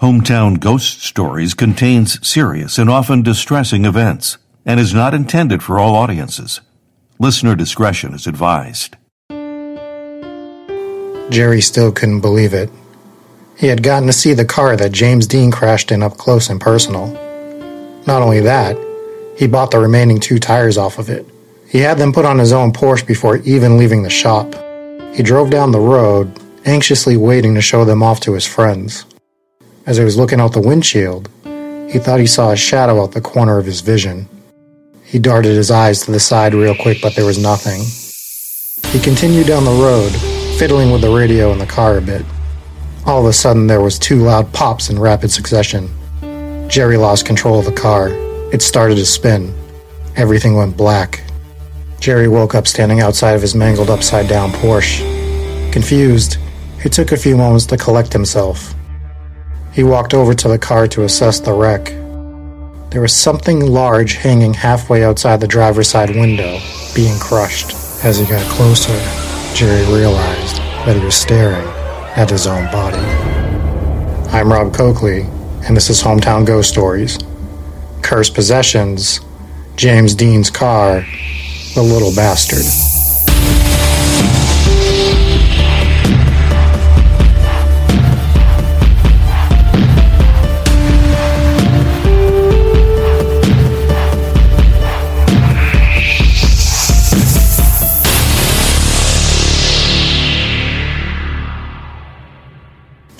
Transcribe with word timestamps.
Hometown 0.00 0.58
Ghost 0.58 1.02
Stories 1.02 1.52
contains 1.52 2.26
serious 2.26 2.78
and 2.78 2.88
often 2.88 3.20
distressing 3.20 3.84
events 3.84 4.38
and 4.64 4.80
is 4.80 4.94
not 4.94 5.12
intended 5.12 5.62
for 5.62 5.78
all 5.78 5.94
audiences. 5.94 6.62
Listener 7.18 7.54
discretion 7.54 8.14
is 8.14 8.26
advised. 8.26 8.96
Jerry 11.30 11.60
still 11.60 11.92
couldn't 11.92 12.22
believe 12.22 12.54
it. 12.54 12.70
He 13.58 13.66
had 13.66 13.82
gotten 13.82 14.06
to 14.06 14.14
see 14.14 14.32
the 14.32 14.46
car 14.46 14.74
that 14.74 14.92
James 14.92 15.26
Dean 15.26 15.50
crashed 15.50 15.92
in 15.92 16.02
up 16.02 16.16
close 16.16 16.48
and 16.48 16.58
personal. 16.58 17.08
Not 18.06 18.22
only 18.22 18.40
that, 18.40 18.78
he 19.36 19.46
bought 19.46 19.70
the 19.70 19.80
remaining 19.80 20.18
two 20.18 20.38
tires 20.38 20.78
off 20.78 20.98
of 20.98 21.10
it. 21.10 21.26
He 21.68 21.80
had 21.80 21.98
them 21.98 22.14
put 22.14 22.24
on 22.24 22.38
his 22.38 22.54
own 22.54 22.72
Porsche 22.72 23.06
before 23.06 23.36
even 23.38 23.76
leaving 23.76 24.02
the 24.02 24.08
shop. 24.08 24.54
He 25.14 25.22
drove 25.22 25.50
down 25.50 25.72
the 25.72 25.78
road, 25.78 26.40
anxiously 26.64 27.18
waiting 27.18 27.54
to 27.54 27.60
show 27.60 27.84
them 27.84 28.02
off 28.02 28.20
to 28.20 28.32
his 28.32 28.46
friends. 28.46 29.04
As 29.86 29.96
he 29.96 30.04
was 30.04 30.16
looking 30.16 30.40
out 30.40 30.52
the 30.52 30.60
windshield, 30.60 31.28
he 31.90 31.98
thought 31.98 32.20
he 32.20 32.26
saw 32.26 32.50
a 32.50 32.56
shadow 32.56 33.02
out 33.02 33.12
the 33.12 33.20
corner 33.20 33.58
of 33.58 33.66
his 33.66 33.80
vision. 33.80 34.28
He 35.04 35.18
darted 35.18 35.56
his 35.56 35.70
eyes 35.70 36.02
to 36.02 36.12
the 36.12 36.20
side 36.20 36.54
real 36.54 36.74
quick, 36.74 36.98
but 37.00 37.16
there 37.16 37.24
was 37.24 37.38
nothing. 37.38 37.82
He 38.92 39.00
continued 39.00 39.46
down 39.46 39.64
the 39.64 39.70
road, 39.70 40.10
fiddling 40.58 40.92
with 40.92 41.00
the 41.00 41.10
radio 41.10 41.50
in 41.52 41.58
the 41.58 41.66
car 41.66 41.96
a 41.96 42.00
bit. 42.02 42.24
All 43.06 43.20
of 43.20 43.26
a 43.26 43.32
sudden, 43.32 43.66
there 43.66 43.80
was 43.80 43.98
two 43.98 44.20
loud 44.20 44.52
pops 44.52 44.90
in 44.90 44.98
rapid 44.98 45.30
succession. 45.30 45.88
Jerry 46.68 46.96
lost 46.96 47.26
control 47.26 47.58
of 47.58 47.64
the 47.64 47.72
car. 47.72 48.10
It 48.52 48.62
started 48.62 48.96
to 48.96 49.06
spin. 49.06 49.54
Everything 50.14 50.54
went 50.54 50.76
black. 50.76 51.24
Jerry 51.98 52.28
woke 52.28 52.54
up 52.54 52.68
standing 52.68 53.00
outside 53.00 53.32
of 53.32 53.42
his 53.42 53.54
mangled 53.54 53.90
upside 53.90 54.28
down 54.28 54.50
Porsche. 54.52 55.02
Confused, 55.72 56.36
he 56.82 56.88
took 56.88 57.12
a 57.12 57.16
few 57.16 57.36
moments 57.36 57.66
to 57.66 57.76
collect 57.76 58.12
himself. 58.12 58.74
He 59.72 59.84
walked 59.84 60.14
over 60.14 60.34
to 60.34 60.48
the 60.48 60.58
car 60.58 60.88
to 60.88 61.04
assess 61.04 61.38
the 61.38 61.52
wreck. 61.52 61.86
There 62.90 63.00
was 63.00 63.14
something 63.14 63.60
large 63.60 64.14
hanging 64.14 64.52
halfway 64.52 65.04
outside 65.04 65.40
the 65.40 65.46
driver's 65.46 65.88
side 65.88 66.10
window, 66.10 66.58
being 66.92 67.16
crushed. 67.20 67.72
As 68.04 68.18
he 68.18 68.26
got 68.26 68.44
closer, 68.50 68.98
Jerry 69.54 69.84
realized 69.94 70.56
that 70.84 70.96
he 70.96 71.04
was 71.04 71.14
staring 71.14 71.68
at 72.16 72.30
his 72.30 72.48
own 72.48 72.64
body. 72.72 72.96
I'm 74.32 74.52
Rob 74.52 74.74
Coakley, 74.74 75.20
and 75.66 75.76
this 75.76 75.88
is 75.88 76.02
Hometown 76.02 76.44
Ghost 76.44 76.68
Stories. 76.68 77.18
Cursed 78.02 78.34
Possessions, 78.34 79.20
James 79.76 80.16
Dean's 80.16 80.50
Car, 80.50 81.04
The 81.74 81.82
Little 81.82 82.14
Bastard. 82.14 82.99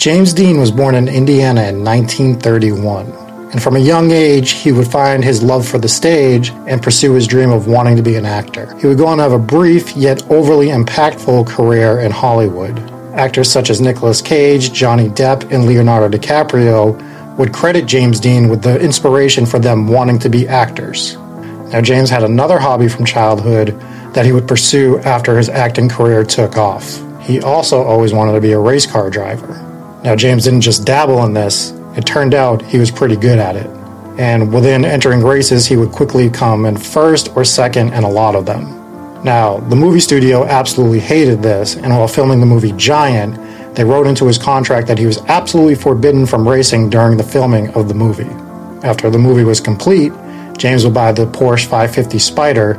James 0.00 0.32
Dean 0.32 0.58
was 0.58 0.70
born 0.70 0.94
in 0.94 1.08
Indiana 1.08 1.64
in 1.64 1.84
1931, 1.84 3.04
and 3.52 3.62
from 3.62 3.76
a 3.76 3.78
young 3.78 4.10
age, 4.12 4.52
he 4.52 4.72
would 4.72 4.90
find 4.90 5.22
his 5.22 5.42
love 5.42 5.68
for 5.68 5.76
the 5.76 5.90
stage 5.90 6.52
and 6.66 6.82
pursue 6.82 7.12
his 7.12 7.26
dream 7.26 7.50
of 7.50 7.66
wanting 7.66 7.96
to 7.96 8.02
be 8.02 8.14
an 8.14 8.24
actor. 8.24 8.74
He 8.78 8.86
would 8.86 8.96
go 8.96 9.06
on 9.06 9.18
to 9.18 9.24
have 9.24 9.32
a 9.32 9.38
brief 9.38 9.94
yet 9.94 10.22
overly 10.30 10.68
impactful 10.68 11.46
career 11.48 12.00
in 12.00 12.12
Hollywood. 12.12 12.78
Actors 13.12 13.52
such 13.52 13.68
as 13.68 13.82
Nicolas 13.82 14.22
Cage, 14.22 14.72
Johnny 14.72 15.10
Depp, 15.10 15.52
and 15.52 15.66
Leonardo 15.66 16.16
DiCaprio 16.16 17.36
would 17.36 17.52
credit 17.52 17.84
James 17.84 18.20
Dean 18.20 18.48
with 18.48 18.62
the 18.62 18.80
inspiration 18.80 19.44
for 19.44 19.58
them 19.58 19.86
wanting 19.86 20.18
to 20.20 20.30
be 20.30 20.48
actors. 20.48 21.16
Now, 21.74 21.82
James 21.82 22.08
had 22.08 22.24
another 22.24 22.58
hobby 22.58 22.88
from 22.88 23.04
childhood 23.04 23.78
that 24.14 24.24
he 24.24 24.32
would 24.32 24.48
pursue 24.48 24.98
after 25.00 25.36
his 25.36 25.50
acting 25.50 25.90
career 25.90 26.24
took 26.24 26.56
off. 26.56 26.98
He 27.20 27.42
also 27.42 27.82
always 27.82 28.14
wanted 28.14 28.32
to 28.32 28.40
be 28.40 28.52
a 28.52 28.58
race 28.58 28.86
car 28.86 29.10
driver. 29.10 29.66
Now, 30.02 30.16
James 30.16 30.44
didn't 30.44 30.62
just 30.62 30.86
dabble 30.86 31.24
in 31.24 31.34
this, 31.34 31.72
it 31.96 32.06
turned 32.06 32.34
out 32.34 32.62
he 32.62 32.78
was 32.78 32.90
pretty 32.90 33.16
good 33.16 33.38
at 33.38 33.56
it. 33.56 33.66
And 34.18 34.52
within 34.52 34.84
entering 34.84 35.22
races, 35.22 35.66
he 35.66 35.76
would 35.76 35.92
quickly 35.92 36.30
come 36.30 36.64
in 36.64 36.76
first 36.76 37.36
or 37.36 37.44
second 37.44 37.92
in 37.92 38.04
a 38.04 38.08
lot 38.08 38.34
of 38.34 38.46
them. 38.46 38.76
Now, 39.22 39.58
the 39.58 39.76
movie 39.76 40.00
studio 40.00 40.44
absolutely 40.44 41.00
hated 41.00 41.42
this, 41.42 41.76
and 41.76 41.90
while 41.90 42.08
filming 42.08 42.40
the 42.40 42.46
movie 42.46 42.72
Giant, 42.72 43.74
they 43.74 43.84
wrote 43.84 44.06
into 44.06 44.26
his 44.26 44.38
contract 44.38 44.88
that 44.88 44.98
he 44.98 45.04
was 45.04 45.18
absolutely 45.26 45.74
forbidden 45.74 46.24
from 46.24 46.48
racing 46.48 46.88
during 46.88 47.18
the 47.18 47.22
filming 47.22 47.68
of 47.74 47.88
the 47.88 47.94
movie. 47.94 48.30
After 48.82 49.10
the 49.10 49.18
movie 49.18 49.44
was 49.44 49.60
complete, 49.60 50.12
James 50.56 50.84
would 50.84 50.94
buy 50.94 51.12
the 51.12 51.26
Porsche 51.26 51.66
550 51.66 52.18
Spider 52.18 52.74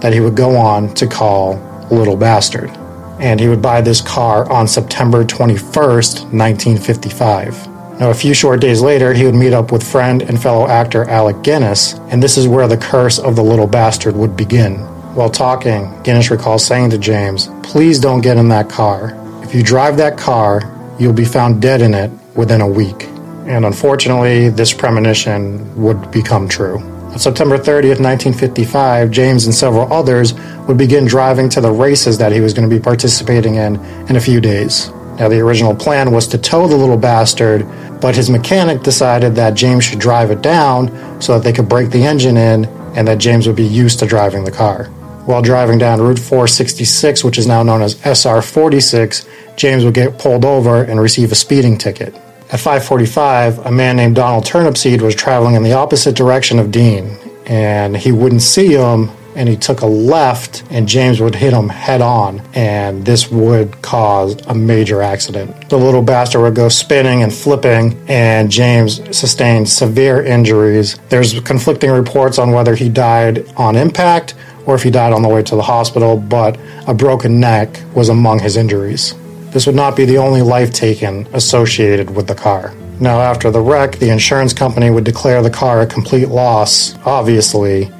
that 0.00 0.12
he 0.12 0.20
would 0.20 0.36
go 0.36 0.56
on 0.56 0.92
to 0.94 1.06
call 1.06 1.54
Little 1.90 2.16
Bastard 2.16 2.70
and 3.18 3.40
he 3.40 3.48
would 3.48 3.62
buy 3.62 3.80
this 3.80 4.00
car 4.00 4.50
on 4.50 4.68
September 4.68 5.24
21st, 5.24 6.32
1955. 6.32 7.68
Now, 7.98 8.10
a 8.10 8.14
few 8.14 8.34
short 8.34 8.60
days 8.60 8.82
later, 8.82 9.14
he 9.14 9.24
would 9.24 9.34
meet 9.34 9.54
up 9.54 9.72
with 9.72 9.82
friend 9.82 10.20
and 10.20 10.40
fellow 10.40 10.68
actor 10.68 11.08
Alec 11.08 11.42
Guinness, 11.42 11.94
and 12.10 12.22
this 12.22 12.36
is 12.36 12.46
where 12.46 12.68
the 12.68 12.76
curse 12.76 13.18
of 13.18 13.36
the 13.36 13.42
little 13.42 13.66
bastard 13.66 14.14
would 14.16 14.36
begin. 14.36 14.74
While 15.14 15.30
talking, 15.30 16.02
Guinness 16.02 16.30
recalls 16.30 16.64
saying 16.64 16.90
to 16.90 16.98
James, 16.98 17.48
Please 17.62 17.98
don't 17.98 18.20
get 18.20 18.36
in 18.36 18.50
that 18.50 18.68
car. 18.68 19.14
If 19.42 19.54
you 19.54 19.62
drive 19.62 19.96
that 19.96 20.18
car, 20.18 20.60
you'll 20.98 21.14
be 21.14 21.24
found 21.24 21.62
dead 21.62 21.80
in 21.80 21.94
it 21.94 22.10
within 22.34 22.60
a 22.60 22.68
week. 22.68 23.04
And 23.46 23.64
unfortunately, 23.64 24.50
this 24.50 24.74
premonition 24.74 25.74
would 25.80 26.10
become 26.10 26.48
true. 26.48 26.95
On 27.16 27.20
September 27.20 27.56
30th, 27.56 27.98
1955, 27.98 29.10
James 29.10 29.46
and 29.46 29.54
several 29.54 29.90
others 29.90 30.34
would 30.68 30.76
begin 30.76 31.06
driving 31.06 31.48
to 31.48 31.62
the 31.62 31.72
races 31.72 32.18
that 32.18 32.30
he 32.30 32.40
was 32.40 32.52
going 32.52 32.68
to 32.68 32.76
be 32.76 32.78
participating 32.78 33.54
in 33.54 33.76
in 34.10 34.16
a 34.16 34.20
few 34.20 34.38
days. 34.38 34.90
Now, 35.18 35.30
the 35.30 35.40
original 35.40 35.74
plan 35.74 36.10
was 36.10 36.26
to 36.26 36.36
tow 36.36 36.68
the 36.68 36.76
little 36.76 36.98
bastard, 36.98 37.66
but 38.02 38.14
his 38.14 38.28
mechanic 38.28 38.82
decided 38.82 39.34
that 39.36 39.54
James 39.54 39.84
should 39.84 39.98
drive 39.98 40.30
it 40.30 40.42
down 40.42 40.92
so 41.22 41.32
that 41.32 41.42
they 41.42 41.54
could 41.54 41.70
break 41.70 41.88
the 41.88 42.04
engine 42.04 42.36
in 42.36 42.66
and 42.94 43.08
that 43.08 43.16
James 43.16 43.46
would 43.46 43.56
be 43.56 43.66
used 43.66 43.98
to 44.00 44.06
driving 44.06 44.44
the 44.44 44.52
car. 44.52 44.84
While 45.24 45.40
driving 45.40 45.78
down 45.78 46.02
Route 46.02 46.18
466, 46.18 47.24
which 47.24 47.38
is 47.38 47.46
now 47.46 47.62
known 47.62 47.80
as 47.80 47.98
SR 48.04 48.42
46, 48.42 49.26
James 49.56 49.86
would 49.86 49.94
get 49.94 50.18
pulled 50.18 50.44
over 50.44 50.82
and 50.82 51.00
receive 51.00 51.32
a 51.32 51.34
speeding 51.34 51.78
ticket. 51.78 52.14
At 52.50 52.60
5:45, 52.60 53.66
a 53.66 53.72
man 53.72 53.96
named 53.96 54.14
Donald 54.14 54.44
Turnipseed 54.44 55.00
was 55.00 55.14
traveling 55.14 55.56
in 55.56 55.64
the 55.64 55.72
opposite 55.72 56.14
direction 56.14 56.60
of 56.60 56.70
Dean, 56.70 57.16
and 57.44 57.96
he 57.96 58.12
wouldn't 58.12 58.42
see 58.42 58.68
him 58.68 59.10
and 59.34 59.48
he 59.48 59.56
took 59.56 59.82
a 59.82 59.86
left 59.86 60.64
and 60.70 60.88
James 60.88 61.20
would 61.20 61.34
hit 61.34 61.52
him 61.52 61.68
head 61.68 62.00
on 62.00 62.40
and 62.54 63.04
this 63.04 63.30
would 63.30 63.82
cause 63.82 64.34
a 64.46 64.54
major 64.54 65.02
accident. 65.02 65.68
The 65.68 65.76
little 65.76 66.00
bastard 66.00 66.40
would 66.40 66.54
go 66.54 66.70
spinning 66.70 67.22
and 67.22 67.32
flipping 67.32 68.02
and 68.08 68.50
James 68.50 69.02
sustained 69.16 69.68
severe 69.68 70.22
injuries. 70.22 70.96
There's 71.10 71.38
conflicting 71.40 71.90
reports 71.90 72.38
on 72.38 72.52
whether 72.52 72.74
he 72.74 72.88
died 72.88 73.46
on 73.56 73.76
impact 73.76 74.34
or 74.64 74.74
if 74.74 74.82
he 74.82 74.90
died 74.90 75.12
on 75.12 75.22
the 75.22 75.28
way 75.28 75.42
to 75.42 75.54
the 75.54 75.62
hospital, 75.62 76.16
but 76.16 76.58
a 76.86 76.94
broken 76.94 77.38
neck 77.38 77.82
was 77.94 78.08
among 78.08 78.40
his 78.40 78.56
injuries. 78.56 79.14
This 79.56 79.64
would 79.64 79.74
not 79.74 79.96
be 79.96 80.04
the 80.04 80.18
only 80.18 80.42
life 80.42 80.70
taken 80.70 81.26
associated 81.32 82.14
with 82.14 82.26
the 82.26 82.34
car. 82.34 82.74
Now, 83.00 83.22
after 83.22 83.50
the 83.50 83.62
wreck, 83.62 83.96
the 83.96 84.10
insurance 84.10 84.52
company 84.52 84.90
would 84.90 85.04
declare 85.04 85.42
the 85.42 85.48
car 85.48 85.80
a 85.80 85.86
complete 85.86 86.28
loss, 86.28 86.94
obviously, 87.06 87.90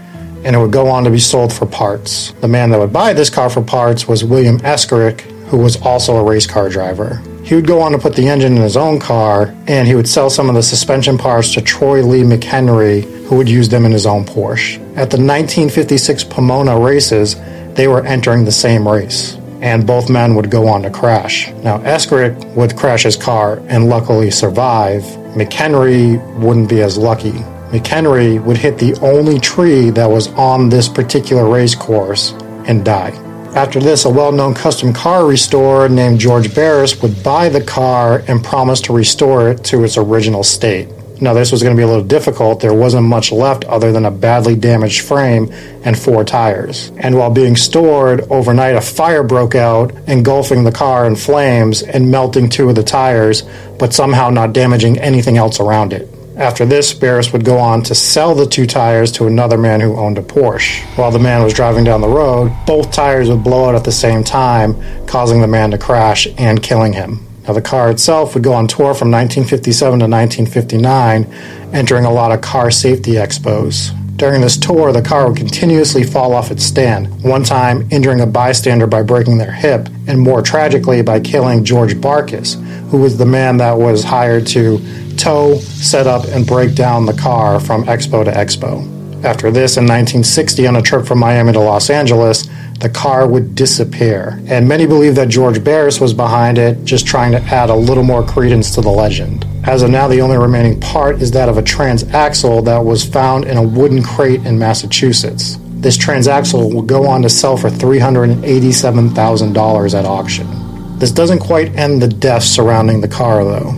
and 0.45 0.55
it 0.55 0.59
would 0.59 0.71
go 0.71 0.87
on 0.89 1.05
to 1.05 1.11
be 1.11 1.19
sold 1.19 1.55
for 1.55 1.65
parts. 1.65 2.33
The 2.43 2.47
man 2.47 2.69
that 2.73 2.79
would 2.79 2.93
buy 2.93 3.15
this 3.15 3.31
car 3.31 3.49
for 3.49 3.63
parts 3.63 4.07
was 4.07 4.23
William 4.23 4.59
Eskerick, 4.59 5.23
who 5.49 5.57
was 5.57 5.81
also 5.81 6.19
a 6.19 6.23
race 6.23 6.47
car 6.47 6.69
driver. 6.69 7.23
He 7.43 7.55
would 7.55 7.67
go 7.67 7.81
on 7.81 7.93
to 7.93 7.99
put 7.99 8.17
the 8.17 8.29
engine 8.29 8.55
in 8.55 8.61
his 8.61 8.77
own 8.77 9.01
car, 9.01 9.55
and 9.67 9.89
he 9.89 9.95
would 9.95 10.11
sell 10.11 10.29
some 10.29 10.51
of 10.51 10.57
the 10.57 10.63
suspension 10.63 11.17
parts 11.17 11.55
to 11.55 11.63
Troy 11.63 12.03
Lee 12.03 12.21
McHenry, 12.21 13.05
who 13.29 13.37
would 13.37 13.49
use 13.49 13.71
them 13.71 13.87
in 13.87 13.93
his 13.93 14.05
own 14.05 14.27
Porsche. 14.27 14.75
At 14.91 15.09
the 15.09 15.17
1956 15.17 16.23
Pomona 16.25 16.79
races, 16.79 17.35
they 17.73 17.89
were 17.89 18.05
entering 18.05 18.45
the 18.45 18.53
same 18.53 18.87
race 18.87 19.39
and 19.61 19.87
both 19.87 20.11
men 20.11 20.35
would 20.35 20.51
go 20.51 20.69
on 20.69 20.83
to 20.83 20.91
crash. 20.91 21.51
Now, 21.63 21.79
Eskerick 21.79 22.55
would 22.55 22.77
crash 22.77 23.05
his 23.05 23.17
car 23.17 23.63
and 23.69 23.89
luckily 23.89 24.31
survive. 24.31 25.03
McHenry 25.35 26.23
wouldn't 26.39 26.69
be 26.69 26.83
as 26.83 26.99
lucky. 26.99 27.33
McHenry 27.71 28.43
would 28.43 28.57
hit 28.57 28.79
the 28.79 28.99
only 29.01 29.41
tree 29.41 29.91
that 29.91 30.09
was 30.09 30.29
on 30.35 30.69
this 30.69 30.89
particular 30.89 31.49
race 31.49 31.75
course 31.75 32.33
and 32.67 32.85
die. 32.85 33.11
After 33.57 33.81
this, 33.81 34.05
a 34.05 34.11
well 34.11 34.33
known 34.33 34.55
custom 34.55 34.93
car 34.93 35.27
restorer 35.27 35.89
named 35.89 36.21
George 36.21 36.55
Barris 36.55 37.01
would 37.01 37.23
buy 37.23 37.49
the 37.49 37.63
car 37.63 38.23
and 38.29 38.45
promise 38.45 38.83
to 38.83 38.93
restore 38.93 39.49
it 39.49 39.65
to 39.65 39.83
its 39.83 39.97
original 39.97 40.45
state. 40.45 40.89
Now, 41.21 41.33
this 41.33 41.51
was 41.51 41.63
going 41.63 41.75
to 41.75 41.81
be 41.81 41.85
a 41.85 41.87
little 41.87 42.05
difficult. 42.05 42.61
There 42.61 42.75
wasn't 42.75 43.07
much 43.07 43.33
left 43.33 43.65
other 43.65 43.93
than 43.93 44.05
a 44.05 44.11
badly 44.11 44.55
damaged 44.55 45.03
frame 45.03 45.51
and 45.85 45.99
four 45.99 46.25
tires. 46.25 46.93
And 46.99 47.17
while 47.17 47.31
being 47.31 47.57
stored 47.57 48.21
overnight, 48.31 48.75
a 48.75 48.81
fire 48.81 49.23
broke 49.23 49.55
out, 49.55 49.95
engulfing 50.07 50.65
the 50.65 50.73
car 50.73 51.07
in 51.07 51.17
flames 51.17 51.83
and 51.83 52.11
melting 52.11 52.51
two 52.51 52.69
of 52.69 52.75
the 52.75 52.83
tires, 52.83 53.43
but 53.79 53.95
somehow 53.95 54.31
not 54.31 54.53
damaging 54.53 54.99
anything 54.99 55.39
else 55.39 55.59
around 55.59 55.93
it. 55.93 56.09
After 56.37 56.67
this, 56.67 56.93
Barris 56.93 57.33
would 57.33 57.47
go 57.47 57.57
on 57.57 57.83
to 57.85 57.95
sell 57.95 58.35
the 58.35 58.47
two 58.47 58.67
tires 58.67 59.11
to 59.13 59.27
another 59.27 59.57
man 59.57 59.81
who 59.81 59.97
owned 59.97 60.19
a 60.19 60.23
Porsche. 60.23 60.85
While 60.97 61.11
the 61.11 61.19
man 61.19 61.43
was 61.43 61.55
driving 61.55 61.85
down 61.85 62.03
the 62.03 62.09
road, 62.09 62.53
both 62.67 62.93
tires 62.93 63.31
would 63.31 63.43
blow 63.43 63.71
out 63.71 63.75
at 63.75 63.85
the 63.85 63.93
same 63.93 64.23
time, 64.23 64.77
causing 65.07 65.41
the 65.41 65.47
man 65.47 65.71
to 65.71 65.79
crash 65.79 66.29
and 66.37 66.63
killing 66.63 66.93
him. 66.93 67.27
Now, 67.47 67.55
the 67.55 67.63
car 67.63 67.91
itself 67.91 68.35
would 68.35 68.43
go 68.43 68.53
on 68.53 68.67
tour 68.67 68.93
from 68.93 69.11
1957 69.11 70.01
to 70.01 70.07
1959, 70.07 71.25
entering 71.73 72.05
a 72.05 72.11
lot 72.11 72.33
of 72.33 72.41
car 72.41 72.73
safety 72.73 73.13
expos. 73.13 73.95
During 74.17 74.41
this 74.41 74.57
tour, 74.57 74.93
the 74.93 75.03
car 75.03 75.29
would 75.29 75.37
continuously 75.37 76.03
fall 76.03 76.33
off 76.33 76.51
its 76.51 76.65
stand, 76.65 77.23
one 77.23 77.45
time 77.45 77.87
injuring 77.93 78.21
a 78.21 78.27
bystander 78.27 78.87
by 78.87 79.03
breaking 79.03 79.39
their 79.39 79.53
hip, 79.53 79.89
and 80.07 80.19
more 80.19 80.43
tragically 80.43 81.03
by 81.03 81.21
killing 81.21 81.65
George 81.65 81.95
Barkis, 81.95 82.55
who 82.91 82.99
was 82.99 83.19
the 83.19 83.27
man 83.27 83.59
that 83.59 83.77
was 83.77 84.03
hired 84.03 84.47
to 84.49 84.81
tow, 85.17 85.59
set 85.59 86.07
up, 86.07 86.25
and 86.29 86.47
break 86.47 86.75
down 86.75 87.07
the 87.07 87.13
car 87.13 87.61
from 87.61 87.85
expo 87.85 88.25
to 88.25 88.33
expo. 88.33 88.96
After 89.27 89.51
this, 89.51 89.77
in 89.77 89.83
1960, 89.83 90.67
on 90.69 90.77
a 90.77 90.83
trip 90.83 91.05
from 91.05 91.19
Miami 91.19 91.53
to 91.53 91.59
Los 91.59 91.91
Angeles, 91.91 92.49
the 92.79 92.89
car 92.89 93.27
would 93.27 93.57
disappear. 93.57 94.41
And 94.47 94.69
many 94.69 94.87
believe 94.87 95.17
that 95.17 95.29
George 95.29 95.65
Barris 95.65 96.01
was 96.01 96.15
behind 96.15 96.59
it, 96.59 96.85
just 96.85 97.09
trying 97.09 97.33
to 97.33 97.41
add 97.41 97.69
a 97.69 97.75
little 97.75 98.05
more 98.05 98.25
credence 98.25 98.73
to 98.77 98.81
the 98.81 98.89
legend. 98.89 99.45
As 99.65 99.83
of 99.83 99.91
now, 99.91 100.07
the 100.07 100.21
only 100.21 100.37
remaining 100.37 100.79
part 100.79 101.21
is 101.21 101.33
that 101.33 101.49
of 101.49 101.59
a 101.59 101.63
transaxle 101.63 102.65
that 102.67 102.85
was 102.85 103.05
found 103.05 103.47
in 103.47 103.57
a 103.57 103.63
wooden 103.63 104.01
crate 104.01 104.47
in 104.47 104.61
Massachusetts. 104.61 105.59
This 105.61 105.99
transaxle 105.99 106.73
will 106.73 106.83
go 106.83 107.09
on 107.09 107.23
to 107.23 107.29
sell 107.29 107.57
for 107.57 107.69
$387,000 107.69 109.99
at 109.99 110.05
auction. 110.05 110.99
This 111.01 111.11
doesn't 111.11 111.41
quite 111.41 111.75
end 111.75 112.01
the 112.01 112.07
deaths 112.07 112.47
surrounding 112.47 113.01
the 113.01 113.09
car, 113.09 113.45
though. 113.45 113.73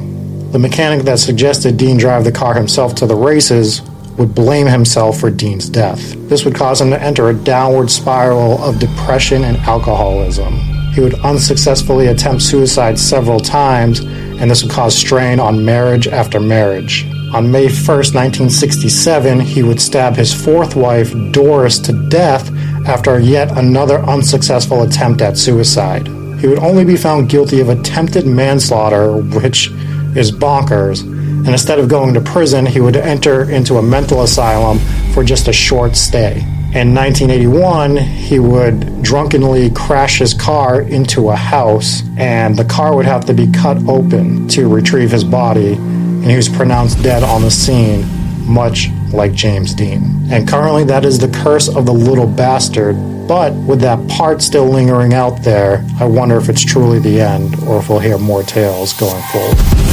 The 0.53 0.59
mechanic 0.59 1.07
that 1.07 1.21
suggested 1.21 1.79
Dean 1.79 1.97
drive 1.97 2.25
the 2.25 2.33
car 2.33 2.53
himself 2.53 2.95
to 2.97 3.07
the 3.07 3.17
races 3.17 3.81
would 4.19 4.35
blame 4.35 4.67
himself 4.67 5.21
for 5.21 5.31
Dean's 5.31 5.69
death. 5.69 6.15
This 6.29 6.45
would 6.45 6.55
cause 6.55 6.81
him 6.81 6.91
to 6.91 7.03
enter 7.03 7.29
a 7.29 7.35
downward 7.35 7.91
spiral 7.91 8.63
of 8.63 8.79
depression 8.79 9.45
and 9.45 9.57
alcoholism. 9.59 10.55
He 10.93 11.01
would 11.01 11.15
unsuccessfully 11.21 12.09
attempt 12.09 12.43
suicide 12.43 12.99
several 12.99 13.39
times, 13.39 14.01
and 14.01 14.51
this 14.51 14.63
would 14.63 14.73
cause 14.73 14.97
strain 14.97 15.39
on 15.39 15.65
marriage 15.65 16.09
after 16.09 16.41
marriage. 16.41 17.07
On 17.33 17.53
May 17.53 17.67
1st, 17.67 18.15
1967, 18.15 19.41
he 19.41 19.63
would 19.63 19.81
stab 19.81 20.17
his 20.17 20.33
fourth 20.33 20.75
wife, 20.75 21.13
Doris, 21.31 21.79
to 21.81 21.93
death 22.09 22.51
after 22.87 23.21
yet 23.21 23.57
another 23.57 23.99
unsuccessful 24.01 24.83
attempt 24.83 25.21
at 25.21 25.37
suicide. 25.37 26.09
He 26.41 26.47
would 26.47 26.59
only 26.59 26.85
be 26.85 26.97
found 26.97 27.29
guilty 27.29 27.61
of 27.61 27.69
attempted 27.69 28.27
manslaughter, 28.27 29.17
which 29.19 29.69
is 30.17 30.33
bonkers. 30.33 31.03
And 31.49 31.55
instead 31.55 31.79
of 31.79 31.89
going 31.89 32.13
to 32.13 32.21
prison, 32.21 32.67
he 32.67 32.79
would 32.79 32.95
enter 32.95 33.51
into 33.51 33.79
a 33.79 33.83
mental 33.83 34.23
asylum 34.23 34.79
for 35.15 35.25
just 35.25 35.49
a 35.49 35.53
short 35.55 35.97
stay. 35.97 36.41
In 36.75 36.95
1981, 36.95 37.97
he 37.97 38.39
would 38.39 39.03
drunkenly 39.03 39.71
crash 39.71 40.19
his 40.19 40.35
car 40.35 40.83
into 40.83 41.31
a 41.31 41.37
house, 41.37 42.03
and 42.19 42.55
the 42.55 42.67
car 42.67 42.95
would 42.95 43.07
have 43.07 43.25
to 43.25 43.33
be 43.33 43.51
cut 43.51 43.79
open 43.89 44.47
to 44.49 44.69
retrieve 44.69 45.11
his 45.11 45.25
body, 45.25 45.73
and 45.73 46.27
he 46.27 46.37
was 46.37 46.51
pronounced 46.51 47.03
dead 47.03 47.23
on 47.23 47.41
the 47.41 47.51
scene, 47.51 48.05
much 48.47 48.91
like 49.11 49.33
James 49.33 49.73
Dean. 49.73 50.03
And 50.31 50.47
currently, 50.47 50.85
that 50.85 51.07
is 51.07 51.19
the 51.19 51.29
curse 51.29 51.75
of 51.75 51.87
the 51.87 51.95
little 51.95 52.27
bastard. 52.27 52.95
But 53.27 53.55
with 53.55 53.81
that 53.81 54.07
part 54.07 54.43
still 54.43 54.67
lingering 54.67 55.15
out 55.15 55.43
there, 55.45 55.83
I 55.99 56.05
wonder 56.05 56.37
if 56.37 56.51
it's 56.51 56.63
truly 56.63 56.99
the 56.99 57.23
end, 57.23 57.55
or 57.63 57.79
if 57.79 57.89
we'll 57.89 58.01
hear 58.01 58.19
more 58.19 58.43
tales 58.43 58.93
going 58.93 59.23
forward. 59.33 59.88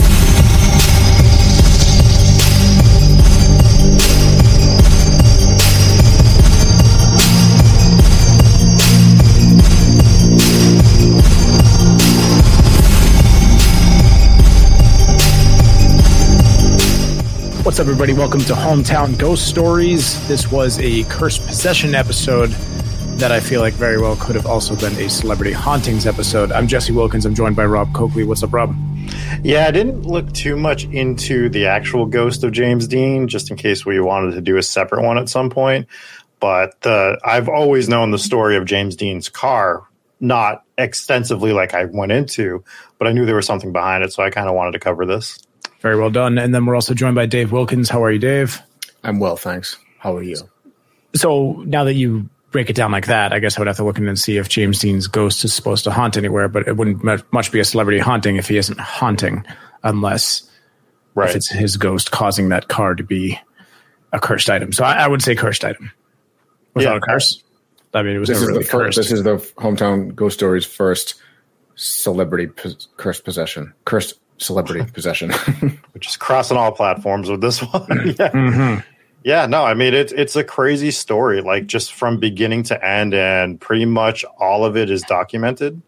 What's 17.75 17.81
up, 17.81 17.91
everybody? 17.91 18.13
Welcome 18.13 18.39
to 18.39 18.53
Hometown 18.53 19.17
Ghost 19.17 19.49
Stories. 19.49 20.25
This 20.29 20.49
was 20.49 20.79
a 20.79 21.03
cursed 21.09 21.45
possession 21.45 21.93
episode 21.93 22.51
that 23.19 23.33
I 23.33 23.41
feel 23.41 23.59
like 23.59 23.73
very 23.73 23.99
well 23.99 24.15
could 24.15 24.35
have 24.35 24.45
also 24.45 24.77
been 24.77 24.93
a 24.93 25.09
celebrity 25.09 25.51
hauntings 25.51 26.07
episode. 26.07 26.53
I'm 26.53 26.69
Jesse 26.69 26.93
Wilkins. 26.93 27.25
I'm 27.25 27.35
joined 27.35 27.57
by 27.57 27.65
Rob 27.65 27.93
Coakley. 27.93 28.23
What's 28.23 28.43
up, 28.43 28.53
Rob? 28.53 28.73
Yeah, 29.43 29.67
I 29.67 29.71
didn't 29.71 30.03
look 30.03 30.31
too 30.31 30.55
much 30.55 30.85
into 30.85 31.49
the 31.49 31.65
actual 31.65 32.05
ghost 32.05 32.45
of 32.45 32.53
James 32.53 32.87
Dean, 32.87 33.27
just 33.27 33.51
in 33.51 33.57
case 33.57 33.85
we 33.85 33.99
wanted 33.99 34.35
to 34.35 34.41
do 34.41 34.55
a 34.55 34.63
separate 34.63 35.03
one 35.03 35.17
at 35.17 35.27
some 35.27 35.49
point. 35.49 35.87
But 36.39 36.75
uh, 36.87 37.17
I've 37.25 37.49
always 37.49 37.89
known 37.89 38.11
the 38.11 38.17
story 38.17 38.55
of 38.55 38.63
James 38.63 38.95
Dean's 38.95 39.27
car, 39.27 39.83
not 40.21 40.63
extensively 40.77 41.51
like 41.51 41.73
I 41.73 41.83
went 41.83 42.13
into, 42.13 42.63
but 42.99 43.09
I 43.09 43.11
knew 43.11 43.25
there 43.25 43.35
was 43.35 43.45
something 43.45 43.73
behind 43.73 44.05
it, 44.05 44.13
so 44.13 44.23
I 44.23 44.29
kind 44.29 44.47
of 44.47 44.55
wanted 44.55 44.71
to 44.71 44.79
cover 44.79 45.05
this. 45.05 45.45
Very 45.85 45.99
well 45.99 46.09
done. 46.09 46.39
And 46.39 46.51
then 46.51 46.65
we're 46.65 46.73
also 46.73 46.95
joined 46.95 47.13
by 47.13 47.27
Dave 47.27 47.51
Wilkins. 47.51 47.89
How 47.89 48.03
are 48.03 48.11
you, 48.11 48.17
Dave? 48.17 48.59
I'm 49.03 49.19
well, 49.19 49.37
thanks. 49.37 49.77
How 49.99 50.17
are 50.17 50.23
you? 50.23 50.35
So 51.13 51.61
now 51.67 51.83
that 51.83 51.93
you 51.93 52.27
break 52.49 52.71
it 52.71 52.75
down 52.75 52.91
like 52.91 53.05
that, 53.05 53.31
I 53.31 53.37
guess 53.37 53.55
I 53.55 53.61
would 53.61 53.67
have 53.67 53.75
to 53.75 53.83
look 53.83 53.99
in 53.99 54.07
and 54.07 54.17
see 54.17 54.37
if 54.37 54.49
James 54.49 54.79
Dean's 54.79 55.05
ghost 55.05 55.45
is 55.45 55.53
supposed 55.53 55.83
to 55.83 55.91
haunt 55.91 56.17
anywhere, 56.17 56.47
but 56.47 56.67
it 56.67 56.75
wouldn't 56.75 57.03
much 57.31 57.51
be 57.51 57.59
a 57.59 57.63
celebrity 57.63 57.99
haunting 57.99 58.37
if 58.37 58.47
he 58.47 58.57
isn't 58.57 58.79
haunting, 58.79 59.45
unless 59.83 60.49
right. 61.13 61.29
if 61.29 61.35
it's 61.35 61.51
his 61.51 61.77
ghost 61.77 62.09
causing 62.09 62.49
that 62.49 62.67
car 62.67 62.95
to 62.95 63.03
be 63.03 63.39
a 64.11 64.19
cursed 64.19 64.49
item. 64.49 64.73
So 64.73 64.83
I, 64.83 65.03
I 65.03 65.07
would 65.07 65.21
say 65.21 65.35
cursed 65.35 65.63
item 65.63 65.91
without 66.73 66.93
yeah. 66.93 66.97
a 66.97 67.01
curse. 67.01 67.43
I 67.93 68.01
mean, 68.01 68.15
it 68.15 68.19
was 68.19 68.29
this 68.29 68.39
never 68.39 68.53
is 68.53 68.55
really 68.55 68.63
the 68.63 68.69
first, 68.71 68.97
cursed. 68.97 68.97
This 68.97 69.11
is 69.11 69.23
the 69.23 69.37
hometown 69.61 70.15
ghost 70.15 70.35
stories 70.39 70.65
first 70.65 71.13
celebrity 71.75 72.47
pos- 72.47 72.87
cursed 72.97 73.23
possession, 73.23 73.71
cursed 73.85 74.15
celebrity 74.37 74.89
possession. 74.93 75.31
Which 75.93 76.07
is 76.07 76.17
crossing 76.17 76.57
all 76.57 76.71
platforms 76.71 77.29
with 77.29 77.41
this 77.41 77.59
one. 77.73 77.83
yeah. 77.89 78.31
Mm-hmm. 78.31 78.79
Yeah, 79.23 79.47
no, 79.47 79.63
I 79.63 79.73
mean 79.73 79.95
it's 79.95 80.13
it's 80.13 80.35
a 80.35 80.43
crazy 80.43 80.91
story, 80.91 81.41
like 81.41 81.65
just 81.65 81.93
from 81.93 82.19
beginning 82.19 82.61
to 82.63 82.85
end, 82.85 83.15
and 83.15 83.59
pretty 83.59 83.85
much 83.85 84.23
all 84.39 84.63
of 84.63 84.77
it 84.77 84.91
is 84.91 85.01
documented. 85.01 85.81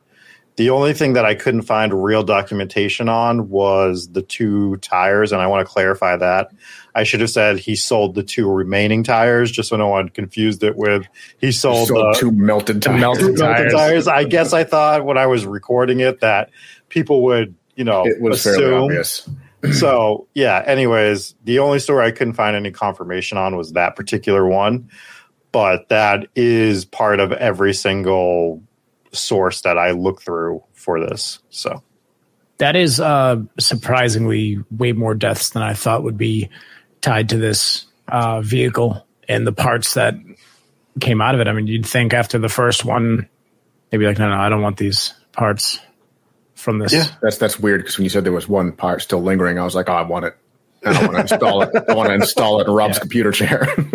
The 0.55 0.71
only 0.71 0.93
thing 0.93 1.13
that 1.13 1.23
I 1.23 1.35
couldn't 1.35 1.61
find 1.61 2.03
real 2.03 2.23
documentation 2.23 3.09
on 3.09 3.47
was 3.49 4.07
the 4.07 4.23
two 4.23 4.77
tires, 4.77 5.31
and 5.31 5.39
I 5.39 5.45
want 5.45 5.67
to 5.67 5.71
clarify 5.71 6.17
that. 6.17 6.49
I 6.95 7.03
should 7.03 7.21
have 7.21 7.29
said 7.29 7.59
he 7.59 7.75
sold 7.75 8.15
the 8.15 8.23
two 8.23 8.49
remaining 8.49 9.03
tires, 9.03 9.51
just 9.51 9.69
so 9.69 9.77
no 9.77 9.87
one 9.87 10.09
confused 10.09 10.63
it 10.63 10.75
with 10.75 11.05
he 11.37 11.51
sold, 11.51 11.89
sold 11.89 12.15
two 12.17 12.31
melted 12.31 12.81
tires. 12.81 12.99
Melted, 12.99 13.37
melted 13.37 13.71
tires. 13.71 14.07
I 14.07 14.23
guess 14.23 14.51
I 14.51 14.63
thought 14.63 15.05
when 15.05 15.19
I 15.19 15.27
was 15.27 15.45
recording 15.45 15.99
it 15.99 16.21
that 16.21 16.49
people 16.89 17.21
would 17.25 17.53
you 17.77 17.83
know, 17.83 18.05
it 18.05 18.19
was 18.19 18.45
assume. 18.45 18.59
fairly 18.59 18.75
obvious. 18.75 19.29
so 19.79 20.27
yeah. 20.33 20.61
Anyways, 20.65 21.35
the 21.45 21.59
only 21.59 21.79
story 21.79 22.05
I 22.05 22.11
couldn't 22.11 22.33
find 22.33 22.55
any 22.55 22.71
confirmation 22.71 23.37
on 23.37 23.55
was 23.55 23.73
that 23.73 23.95
particular 23.95 24.45
one, 24.45 24.89
but 25.53 25.87
that 25.89 26.27
is 26.35 26.83
part 26.83 27.21
of 27.21 27.31
every 27.31 27.73
single 27.73 28.61
source 29.13 29.61
that 29.61 29.77
I 29.77 29.91
look 29.91 30.21
through 30.21 30.63
for 30.73 30.99
this. 30.99 31.39
So 31.49 31.83
that 32.57 32.75
is 32.75 32.99
uh, 32.99 33.37
surprisingly 33.59 34.59
way 34.71 34.91
more 34.91 35.13
deaths 35.13 35.51
than 35.51 35.61
I 35.61 35.73
thought 35.73 36.03
would 36.03 36.17
be 36.17 36.49
tied 37.01 37.29
to 37.29 37.37
this 37.37 37.85
uh, 38.07 38.41
vehicle 38.41 39.05
and 39.29 39.45
the 39.45 39.51
parts 39.51 39.93
that 39.93 40.15
came 40.99 41.21
out 41.21 41.35
of 41.35 41.41
it. 41.41 41.47
I 41.47 41.53
mean, 41.53 41.67
you'd 41.67 41.85
think 41.85 42.13
after 42.13 42.39
the 42.39 42.49
first 42.49 42.83
one, 42.83 43.29
they'd 43.89 43.97
be 43.97 44.07
like, 44.07 44.17
no, 44.17 44.29
no, 44.29 44.35
I 44.35 44.49
don't 44.49 44.63
want 44.63 44.77
these 44.77 45.13
parts 45.31 45.79
from 46.57 46.79
this. 46.79 46.91
Yeah, 46.91 47.05
that's 47.21 47.37
that's 47.37 47.59
weird 47.59 47.81
because 47.81 47.97
when 47.97 48.03
you 48.03 48.09
said 48.09 48.23
there 48.23 48.33
was 48.33 48.49
one 48.49 48.71
part 48.71 49.01
still 49.01 49.21
lingering, 49.21 49.59
I 49.59 49.63
was 49.63 49.75
like, 49.75 49.89
oh, 49.89 49.93
I 49.93 50.01
want 50.01 50.25
it. 50.25 50.35
I 50.85 50.93
don't 50.93 51.03
want 51.03 51.15
to 51.15 51.21
install 51.21 51.61
it. 51.63 51.75
I 51.89 51.93
want 51.93 52.09
to 52.09 52.15
install 52.15 52.61
it 52.61 52.67
in 52.67 52.73
Rob's 52.73 52.97
yeah. 52.97 53.01
computer 53.01 53.31
chair. 53.31 53.67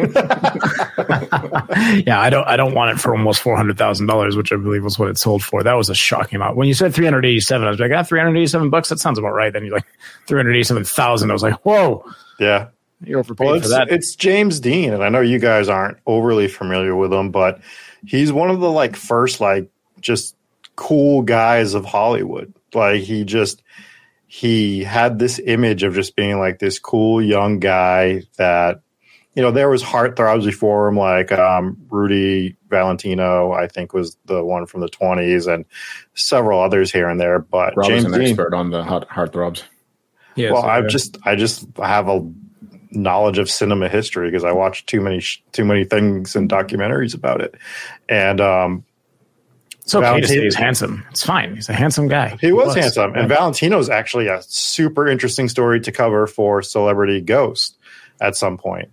yeah, 2.06 2.20
I 2.20 2.28
don't. 2.30 2.46
I 2.46 2.56
don't 2.56 2.74
want 2.74 2.96
it 2.96 3.00
for 3.00 3.12
almost 3.12 3.40
four 3.40 3.56
hundred 3.56 3.78
thousand 3.78 4.06
dollars, 4.06 4.36
which 4.36 4.52
I 4.52 4.56
believe 4.56 4.84
was 4.84 4.98
what 4.98 5.08
it 5.08 5.18
sold 5.18 5.42
for. 5.42 5.62
That 5.62 5.74
was 5.74 5.88
a 5.88 5.94
shocking 5.94 6.36
amount. 6.36 6.56
When 6.56 6.68
you 6.68 6.74
said 6.74 6.94
three 6.94 7.04
hundred 7.04 7.24
eighty-seven, 7.24 7.66
I 7.66 7.70
was 7.70 7.80
like, 7.80 7.92
ah, 7.92 8.02
three 8.02 8.20
hundred 8.20 8.36
eighty-seven 8.38 8.70
bucks. 8.70 8.88
That 8.88 8.98
sounds 8.98 9.18
about 9.18 9.32
right. 9.32 9.52
Then 9.52 9.64
you're 9.64 9.74
like 9.74 9.86
three 10.26 10.38
hundred 10.38 10.54
eighty-seven 10.56 10.84
thousand. 10.84 11.30
I 11.30 11.32
was 11.34 11.42
like, 11.42 11.64
whoa. 11.64 12.04
Yeah, 12.38 12.68
you 13.04 13.18
overpaid 13.18 13.46
well, 13.46 13.60
for 13.60 13.68
that. 13.68 13.90
It's 13.90 14.14
James 14.16 14.60
Dean, 14.60 14.92
and 14.92 15.04
I 15.04 15.08
know 15.08 15.20
you 15.20 15.38
guys 15.38 15.68
aren't 15.68 15.98
overly 16.06 16.48
familiar 16.48 16.96
with 16.96 17.12
him, 17.12 17.30
but 17.30 17.60
he's 18.04 18.32
one 18.32 18.50
of 18.50 18.60
the 18.60 18.70
like 18.70 18.96
first 18.96 19.40
like 19.40 19.68
just 20.00 20.34
cool 20.76 21.22
guys 21.22 21.74
of 21.74 21.84
Hollywood. 21.84 22.52
Like 22.74 23.02
he 23.02 23.24
just 23.24 23.62
he 24.26 24.82
had 24.82 25.18
this 25.18 25.38
image 25.44 25.82
of 25.82 25.94
just 25.94 26.16
being 26.16 26.38
like 26.38 26.58
this 26.58 26.78
cool 26.78 27.20
young 27.20 27.58
guy 27.58 28.22
that 28.38 28.80
you 29.34 29.42
know 29.42 29.50
there 29.50 29.68
was 29.68 29.82
heartthrobs 29.82 30.46
before 30.46 30.88
him 30.88 30.96
like 30.96 31.30
um, 31.32 31.76
rudy 31.90 32.56
valentino 32.70 33.52
i 33.52 33.66
think 33.66 33.92
was 33.92 34.16
the 34.24 34.42
one 34.42 34.64
from 34.64 34.80
the 34.80 34.88
20s 34.88 35.52
and 35.52 35.66
several 36.14 36.62
others 36.62 36.90
here 36.90 37.10
and 37.10 37.20
there 37.20 37.40
but 37.40 37.76
Rob 37.76 37.88
james 37.88 38.06
is 38.06 38.12
an 38.12 38.18
dean 38.18 38.28
expert 38.28 38.54
on 38.54 38.70
the 38.70 38.82
heart, 38.82 39.06
heartthrobs. 39.08 39.64
Yeah, 40.34 40.52
well 40.52 40.62
so, 40.62 40.68
i've 40.68 40.84
yeah. 40.84 40.88
just 40.88 41.18
i 41.24 41.36
just 41.36 41.66
have 41.76 42.08
a 42.08 42.26
knowledge 42.90 43.36
of 43.36 43.50
cinema 43.50 43.88
history 43.90 44.30
because 44.30 44.44
i 44.44 44.52
watched 44.52 44.86
too 44.86 45.02
many 45.02 45.20
sh- 45.20 45.42
too 45.52 45.66
many 45.66 45.84
things 45.84 46.36
and 46.36 46.48
documentaries 46.48 47.14
about 47.14 47.42
it 47.42 47.54
and 48.08 48.40
um 48.40 48.84
it's 49.82 49.94
okay 49.94 50.20
to 50.20 50.28
say 50.28 50.42
he's 50.42 50.54
handsome. 50.54 51.04
It's 51.10 51.24
fine. 51.24 51.56
He's 51.56 51.68
a 51.68 51.72
handsome 51.72 52.06
guy. 52.06 52.36
He 52.40 52.52
was 52.52 52.74
handsome, 52.74 53.14
and 53.14 53.28
Valentino's 53.28 53.90
actually 53.90 54.28
a 54.28 54.40
super 54.42 55.08
interesting 55.08 55.48
story 55.48 55.80
to 55.80 55.92
cover 55.92 56.26
for 56.26 56.62
Celebrity 56.62 57.20
Ghost 57.20 57.76
at 58.20 58.36
some 58.36 58.56
point. 58.56 58.90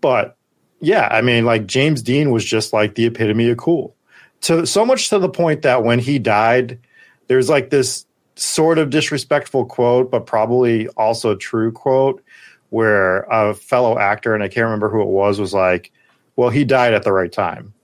But 0.00 0.36
yeah, 0.80 1.08
I 1.10 1.22
mean, 1.22 1.44
like 1.44 1.66
James 1.66 2.02
Dean 2.02 2.30
was 2.30 2.44
just 2.44 2.72
like 2.72 2.94
the 2.94 3.06
epitome 3.06 3.50
of 3.50 3.56
cool. 3.56 3.96
To 4.42 4.66
so 4.66 4.84
much 4.84 5.08
to 5.10 5.18
the 5.18 5.28
point 5.28 5.62
that 5.62 5.82
when 5.82 5.98
he 5.98 6.18
died, 6.18 6.78
there's 7.26 7.48
like 7.48 7.70
this 7.70 8.06
sort 8.36 8.78
of 8.78 8.90
disrespectful 8.90 9.66
quote, 9.66 10.10
but 10.10 10.26
probably 10.26 10.88
also 10.88 11.34
true 11.34 11.72
quote, 11.72 12.22
where 12.70 13.22
a 13.30 13.54
fellow 13.54 13.98
actor, 13.98 14.34
and 14.34 14.42
I 14.42 14.48
can't 14.48 14.64
remember 14.64 14.88
who 14.88 15.02
it 15.02 15.08
was, 15.08 15.40
was 15.40 15.52
like, 15.52 15.90
"Well, 16.36 16.50
he 16.50 16.64
died 16.64 16.94
at 16.94 17.02
the 17.02 17.12
right 17.12 17.32
time." 17.32 17.74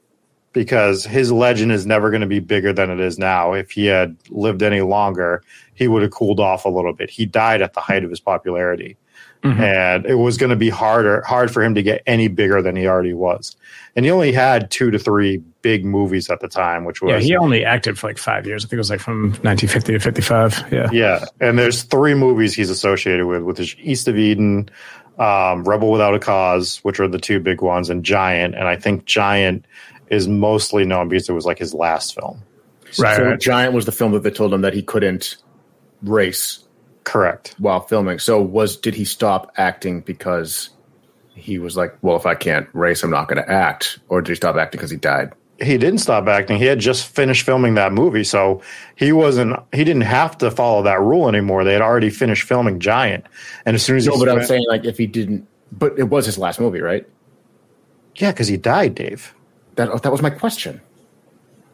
Because 0.58 1.04
his 1.04 1.30
legend 1.30 1.70
is 1.70 1.86
never 1.86 2.10
going 2.10 2.20
to 2.20 2.26
be 2.26 2.40
bigger 2.40 2.72
than 2.72 2.90
it 2.90 2.98
is 2.98 3.16
now. 3.16 3.52
If 3.52 3.70
he 3.70 3.86
had 3.86 4.16
lived 4.28 4.60
any 4.60 4.80
longer, 4.80 5.40
he 5.74 5.86
would 5.86 6.02
have 6.02 6.10
cooled 6.10 6.40
off 6.40 6.64
a 6.64 6.68
little 6.68 6.92
bit. 6.92 7.10
He 7.10 7.26
died 7.26 7.62
at 7.62 7.74
the 7.74 7.80
height 7.80 8.02
of 8.02 8.10
his 8.10 8.18
popularity. 8.18 8.96
Mhm. 9.44 9.60
And 9.60 10.06
it 10.06 10.16
was 10.16 10.36
going 10.36 10.50
to 10.50 10.56
be 10.56 10.68
harder, 10.68 11.22
hard 11.22 11.52
for 11.52 11.62
him 11.62 11.76
to 11.76 11.82
get 11.82 12.02
any 12.08 12.26
bigger 12.26 12.60
than 12.60 12.74
he 12.74 12.88
already 12.88 13.14
was. 13.14 13.56
And 13.94 14.04
he 14.04 14.10
only 14.10 14.32
had 14.32 14.68
two 14.72 14.90
to 14.90 14.98
three 14.98 15.40
big 15.62 15.84
movies 15.84 16.28
at 16.28 16.40
the 16.40 16.48
time, 16.48 16.84
which 16.84 17.00
was 17.00 17.12
Yeah, 17.12 17.20
he 17.20 17.36
only 17.36 17.64
acted 17.64 17.96
for 17.96 18.08
like 18.08 18.18
five 18.18 18.48
years. 18.48 18.64
I 18.64 18.66
think 18.66 18.72
it 18.72 18.78
was 18.78 18.90
like 18.90 18.98
from 18.98 19.34
1950 19.42 19.92
to 19.92 20.00
55. 20.00 20.64
Yeah. 20.72 20.88
Yeah, 20.90 21.24
and 21.40 21.56
there's 21.56 21.84
three 21.84 22.14
movies 22.14 22.52
he's 22.52 22.68
associated 22.68 23.26
with, 23.26 23.42
which 23.42 23.60
is 23.60 23.76
East 23.80 24.08
of 24.08 24.18
Eden, 24.18 24.70
um, 25.20 25.62
Rebel 25.62 25.92
Without 25.92 26.14
a 26.14 26.18
Cause, 26.18 26.78
which 26.82 26.98
are 26.98 27.06
the 27.06 27.18
two 27.20 27.38
big 27.38 27.60
ones, 27.60 27.90
and 27.90 28.02
Giant. 28.02 28.56
And 28.56 28.66
I 28.66 28.74
think 28.74 29.04
Giant 29.04 29.64
is 30.10 30.28
mostly 30.28 30.84
known 30.84 31.08
because 31.08 31.28
it 31.28 31.32
was 31.32 31.46
like 31.46 31.58
his 31.58 31.74
last 31.74 32.14
film. 32.14 32.42
Right. 32.98 33.16
so 33.16 33.24
right. 33.24 33.40
Giant 33.40 33.74
was 33.74 33.84
the 33.86 33.92
film 33.92 34.12
that 34.12 34.22
they 34.22 34.30
told 34.30 34.52
him 34.54 34.62
that 34.62 34.72
he 34.72 34.82
couldn't 34.82 35.36
race 36.02 36.64
Correct. 37.04 37.54
while 37.58 37.80
filming. 37.80 38.18
So 38.18 38.40
was 38.40 38.76
did 38.76 38.94
he 38.94 39.04
stop 39.04 39.52
acting 39.56 40.00
because 40.00 40.70
he 41.34 41.58
was 41.58 41.76
like, 41.76 41.96
well, 42.02 42.16
if 42.16 42.26
I 42.26 42.34
can't 42.34 42.68
race, 42.72 43.02
I'm 43.02 43.10
not 43.10 43.28
going 43.28 43.42
to 43.42 43.50
act, 43.50 43.98
or 44.08 44.20
did 44.20 44.30
he 44.32 44.34
stop 44.36 44.56
acting 44.56 44.78
because 44.78 44.90
he 44.90 44.96
died? 44.96 45.32
He 45.60 45.76
didn't 45.76 45.98
stop 45.98 46.28
acting. 46.28 46.56
He 46.58 46.64
had 46.66 46.78
just 46.78 47.06
finished 47.06 47.44
filming 47.44 47.74
that 47.74 47.92
movie, 47.92 48.24
so 48.24 48.62
he 48.96 49.12
wasn't. 49.12 49.58
He 49.72 49.82
didn't 49.84 50.02
have 50.02 50.38
to 50.38 50.50
follow 50.50 50.82
that 50.84 51.00
rule 51.00 51.28
anymore. 51.28 51.64
They 51.64 51.72
had 51.72 51.82
already 51.82 52.10
finished 52.10 52.44
filming 52.44 52.78
Giant, 52.78 53.24
and 53.66 53.74
as 53.74 53.82
soon 53.84 53.96
as 53.96 54.06
No, 54.06 54.14
he 54.14 54.24
but 54.24 54.28
I'm 54.28 54.44
saying 54.44 54.64
like 54.68 54.84
if 54.84 54.96
he 54.98 55.06
didn't, 55.06 55.46
but 55.72 55.98
it 55.98 56.04
was 56.04 56.26
his 56.26 56.38
last 56.38 56.60
movie, 56.60 56.80
right? 56.80 57.06
yeah, 58.16 58.32
because 58.32 58.48
he 58.48 58.56
died, 58.56 58.94
Dave. 58.94 59.34
That 59.78 60.02
that 60.02 60.10
was 60.10 60.20
my 60.20 60.30
question. 60.30 60.80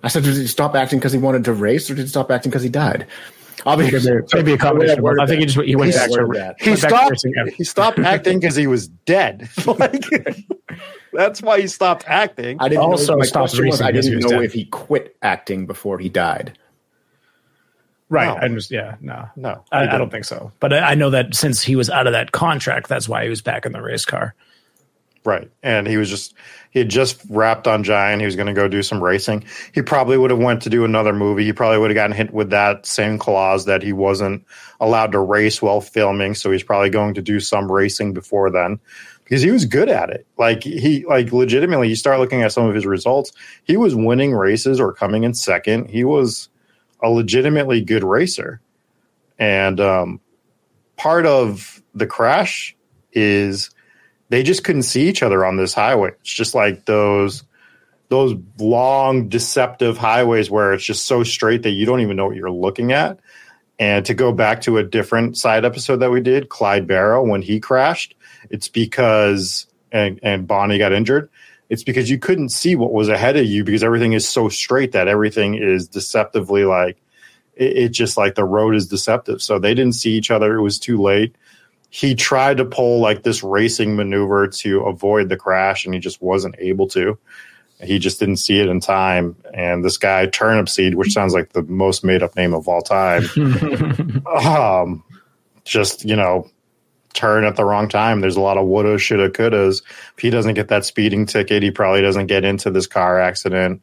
I 0.03 0.09
said, 0.09 0.23
did 0.25 0.37
he 0.37 0.47
stop 0.47 0.75
acting 0.75 0.99
because 0.99 1.13
he 1.13 1.19
wanted 1.19 1.45
to 1.45 1.55
race, 1.55 1.91
or 1.91 1.95
did 1.95 2.03
he 2.03 2.09
stop 2.09 2.31
acting 2.31 2.51
because 2.51 2.63
he 2.63 2.69
died? 2.69 3.07
Obviously, 3.65 4.13
Maybe, 4.35 4.53
a 4.53 4.59
combination. 4.59 5.03
both. 5.03 5.19
I 5.19 5.27
think 5.27 5.41
he 5.41 5.47
just 5.47 5.59
he 5.67 5.75
went 5.75 5.93
He 5.93 5.99
back 5.99 6.11
to 6.11 6.29
that. 6.35 6.57
He 6.61 6.71
to 6.73 6.77
stopped. 6.77 7.25
He 7.57 7.65
stopped 7.65 7.99
acting 7.99 8.39
because 8.39 8.57
he 8.57 8.67
was 8.67 8.89
dead. 8.89 9.49
like 9.67 10.05
that's 11.15 11.41
why 11.41 11.63
he 11.63 11.67
stopped 11.67 12.05
acting. 12.07 12.59
I 12.61 12.69
didn't 12.69 12.85
Also 12.85 13.17
know, 13.17 13.23
stopped 13.23 13.57
racing 13.59 13.87
I 13.87 13.93
didn't 13.93 14.19
know 14.19 14.29
dead. 14.29 14.45
if 14.45 14.53
he 14.53 14.67
quit 14.67 15.17
acting 15.23 15.67
before 15.67 15.99
he 15.99 16.11
died. 16.11 16.59
Right. 18.11 18.27
No. 18.27 18.37
I 18.37 18.49
just, 18.49 18.71
yeah, 18.71 18.97
no. 19.01 19.27
No, 19.35 19.65
I, 19.73 19.89
I 19.89 19.99
don't 19.99 20.11
think 20.11 20.27
so. 20.27 20.53
But 20.61 20.75
I, 20.75 20.91
I 20.91 20.95
know 20.95 21.09
that 21.11 21.35
since 21.35 21.63
he 21.63 21.75
was 21.75 21.89
out 21.89 22.07
of 22.07 22.13
that 22.13 22.33
contract, 22.33 22.89
that's 22.89 23.09
why 23.09 23.25
he 23.25 23.31
was 23.31 23.41
back 23.41 23.65
in 23.65 23.73
the 23.73 23.81
race 23.81 24.05
car. 24.05 24.35
Right. 25.25 25.51
And 25.63 25.87
he 25.87 25.97
was 25.97 26.11
just 26.11 26.35
he 26.71 26.81
had 26.81 26.91
just 26.91 27.23
wrapped 27.31 27.67
on 27.67 27.83
Giant. 27.83 28.21
He 28.21 28.27
was 28.27 28.37
going 28.37 28.49
to 28.49 28.53
go 28.53 28.69
do 28.69 28.83
some 28.83 29.03
racing. 29.03 29.45
He 29.73 29.81
probably 29.81 30.19
would 30.19 30.31
have 30.31 30.41
went 30.41 30.63
to 30.63 30.71
do 30.71 30.85
another 30.85 31.15
movie. 31.15 31.45
He 31.45 31.53
probably 31.53 31.79
would 31.79 31.91
have 31.91 31.95
gotten 31.95 32.15
hit 32.15 32.35
with 32.35 32.51
that 32.51 32.85
same 32.85 33.19
clause 33.19 33.65
that 33.65 33.83
he 33.83 33.93
wasn't 33.93 34.45
allowed 34.81 35.13
to 35.13 35.21
race 35.21 35.63
while 35.63 35.81
filming, 35.81 36.35
so 36.35 36.51
he's 36.51 36.63
probably 36.63 36.91
going 36.91 37.15
to 37.15 37.23
do 37.23 37.41
some 37.41 37.73
racing 37.73 38.13
before 38.13 38.51
then 38.51 38.79
because 39.25 39.41
he 39.41 39.51
was 39.51 39.65
good 39.65 39.89
at 39.89 40.11
it. 40.11 40.27
Like 40.37 40.63
he 40.63 41.05
like 41.07 41.33
legitimately 41.33 41.89
you 41.89 41.97
start 41.97 42.21
looking 42.21 42.43
at 42.43 42.53
some 42.53 42.67
of 42.67 42.75
his 42.75 42.85
results, 42.85 43.33
he 43.65 43.77
was 43.77 43.95
winning 43.95 44.35
races 44.35 44.79
or 44.79 44.93
coming 44.93 45.25
in 45.25 45.33
second. 45.35 45.89
He 45.89 46.05
was 46.05 46.49
a 47.03 47.09
legitimately 47.09 47.81
good 47.81 48.05
racer. 48.05 48.61
And 49.39 49.81
um 49.81 50.21
part 50.97 51.25
of 51.27 51.83
the 51.95 52.07
crash 52.07 52.77
is 53.13 53.71
they 54.29 54.43
just 54.43 54.65
couldn't 54.65 54.83
see 54.83 55.09
each 55.09 55.23
other 55.23 55.45
on 55.45 55.57
this 55.57 55.75
highway. 55.75 56.11
It's 56.21 56.33
just 56.33 56.55
like 56.55 56.85
those 56.85 57.45
those 58.09 58.35
long 58.59 59.29
deceptive 59.29 59.97
highways 59.97 60.51
where 60.51 60.73
it's 60.73 60.85
just 60.85 61.07
so 61.07 61.25
straight 61.25 61.63
that 61.63 61.71
you 61.71 61.87
don't 61.87 62.01
even 62.01 62.17
know 62.17 62.27
what 62.27 62.37
you're 62.37 62.51
looking 62.51 62.93
at. 62.93 63.19
And 63.79 64.05
to 64.07 64.15
go 64.15 64.33
back 64.33 64.61
to 64.63 64.79
a 64.79 64.85
different 64.85 65.37
side 65.37 65.65
episode 65.65 65.97
that 65.97 66.11
we 66.11 66.21
did, 66.21 66.49
Clyde 66.49 66.87
Barrow, 66.87 67.25
when 67.25 67.43
he 67.43 67.59
crashed, 67.59 68.15
it's 68.51 68.69
because 68.69 69.67
and 69.91 70.21
and 70.23 70.47
Bonnie 70.47 70.79
got 70.79 70.93
injured. 70.93 71.29
It's 71.69 71.83
because 71.83 72.11
you 72.11 72.19
couldn't 72.19 72.51
see 72.51 72.77
what 72.77 72.93
was 72.93 73.09
ahead 73.09 73.37
of 73.37 73.47
you 73.47 73.65
because 73.65 73.83
everything 73.83 74.13
is 74.13 74.29
so 74.29 74.49
straight 74.49 74.93
that 74.93 75.09
everything 75.09 75.55
is 75.55 75.89
deceptively 75.89 76.65
like 76.65 76.99
it, 77.57 77.77
it 77.77 77.89
just 77.89 78.17
like 78.17 78.35
the 78.35 78.45
road 78.45 78.75
is 78.75 78.87
deceptive. 78.87 79.43
So 79.43 79.59
they 79.59 79.75
didn't 79.75 79.95
see 79.95 80.13
each 80.13 80.31
other. 80.31 80.55
It 80.55 80.63
was 80.63 80.79
too 80.79 81.01
late 81.01 81.35
he 81.95 82.17
tried 82.17 82.57
to 82.57 82.65
pull 82.65 82.99
like 82.99 83.23
this 83.23 83.45
racing 83.45 83.95
maneuver 83.95 84.49
to 84.49 84.81
avoid 84.81 85.29
the 85.29 85.37
crash 85.37 85.85
and 85.85 85.95
he 85.95 86.01
just 86.01 86.21
wasn't 86.21 86.57
able 86.59 86.89
to. 86.89 87.17
He 87.81 88.01
just 88.01 88.19
didn't 88.19 88.39
see 88.39 88.59
it 88.59 88.69
in 88.69 88.81
time. 88.81 89.37
And 89.55 89.85
this 89.85 89.97
guy 89.97 90.27
Turnipseed 90.27 90.97
which 90.97 91.13
sounds 91.13 91.35
like 91.35 91.53
the 91.53 91.63
most 91.63 92.03
made 92.03 92.21
up 92.21 92.35
name 92.35 92.53
of 92.53 92.67
all 92.67 92.83
time 92.83 93.23
um 94.27 95.05
just 95.63 96.05
you 96.05 96.17
know 96.17 96.51
turn 97.13 97.45
at 97.45 97.55
the 97.55 97.65
wrong 97.65 97.89
time. 97.89 98.21
There's 98.21 98.35
a 98.35 98.41
lot 98.41 98.59
of 98.59 98.67
woulda 98.67 98.99
shoulda 98.99 99.31
couldas. 99.31 99.81
If 100.17 100.19
he 100.19 100.31
doesn't 100.31 100.55
get 100.55 100.67
that 100.69 100.85
speeding 100.85 101.27
ticket 101.27 101.63
he 101.63 101.71
probably 101.71 102.03
doesn't 102.03 102.27
get 102.27 102.45
into 102.45 102.73
this 102.73 102.89
car 102.89 103.21
accident. 103.21 103.83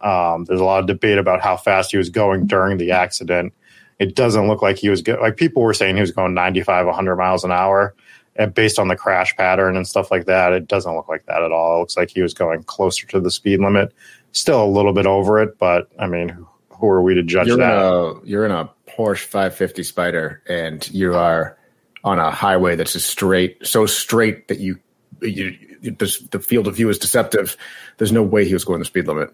Um, 0.00 0.44
there's 0.44 0.60
a 0.60 0.64
lot 0.64 0.78
of 0.78 0.86
debate 0.86 1.18
about 1.18 1.40
how 1.40 1.56
fast 1.56 1.90
he 1.90 1.96
was 1.96 2.10
going 2.10 2.46
during 2.46 2.76
the 2.78 2.92
accident 2.92 3.54
it 4.00 4.16
doesn't 4.16 4.48
look 4.48 4.62
like 4.62 4.78
he 4.78 4.88
was 4.88 5.00
go- 5.02 5.20
like 5.20 5.36
people 5.36 5.62
were 5.62 5.72
saying 5.74 5.94
he 5.94 6.00
was 6.00 6.10
going 6.10 6.34
95 6.34 6.86
100 6.86 7.14
miles 7.16 7.44
an 7.44 7.52
hour. 7.52 7.94
And 8.36 8.52
based 8.54 8.78
on 8.78 8.88
the 8.88 8.96
crash 8.96 9.36
pattern 9.36 9.76
and 9.76 9.86
stuff 9.86 10.10
like 10.10 10.24
that 10.26 10.52
it 10.52 10.66
doesn't 10.66 10.94
look 10.96 11.08
like 11.08 11.26
that 11.26 11.42
at 11.42 11.52
all. 11.52 11.76
It 11.76 11.80
looks 11.80 11.96
like 11.96 12.10
he 12.10 12.22
was 12.22 12.34
going 12.34 12.62
closer 12.64 13.06
to 13.08 13.20
the 13.20 13.30
speed 13.30 13.60
limit. 13.60 13.92
Still 14.32 14.64
a 14.64 14.66
little 14.66 14.92
bit 14.92 15.06
over 15.06 15.40
it 15.40 15.58
but 15.58 15.88
i 15.98 16.06
mean 16.08 16.28
who- 16.30 16.88
are 16.88 17.02
we 17.02 17.14
to 17.14 17.22
judge 17.22 17.46
You're 17.46 17.56
in 17.56 17.60
that? 17.60 17.76
a 17.76 18.20
you're 18.24 18.44
in 18.46 18.50
a 18.52 18.70
Porsche 18.88 19.24
550 19.24 19.82
Spider, 19.84 20.42
and 20.48 20.90
you 20.90 21.14
are 21.14 21.56
on 22.04 22.18
a 22.18 22.30
highway 22.30 22.74
that's 22.74 22.94
a 22.94 23.00
straight, 23.00 23.64
so 23.64 23.84
straight 23.86 24.48
that 24.48 24.58
you, 24.58 24.78
you 25.20 25.56
the, 25.82 26.26
the 26.32 26.40
field 26.40 26.66
of 26.66 26.74
view 26.76 26.88
is 26.88 26.98
deceptive. 26.98 27.56
There's 27.98 28.10
no 28.12 28.22
way 28.22 28.44
he 28.46 28.52
was 28.54 28.64
going 28.64 28.78
the 28.80 28.84
speed 28.86 29.06
limit. 29.06 29.30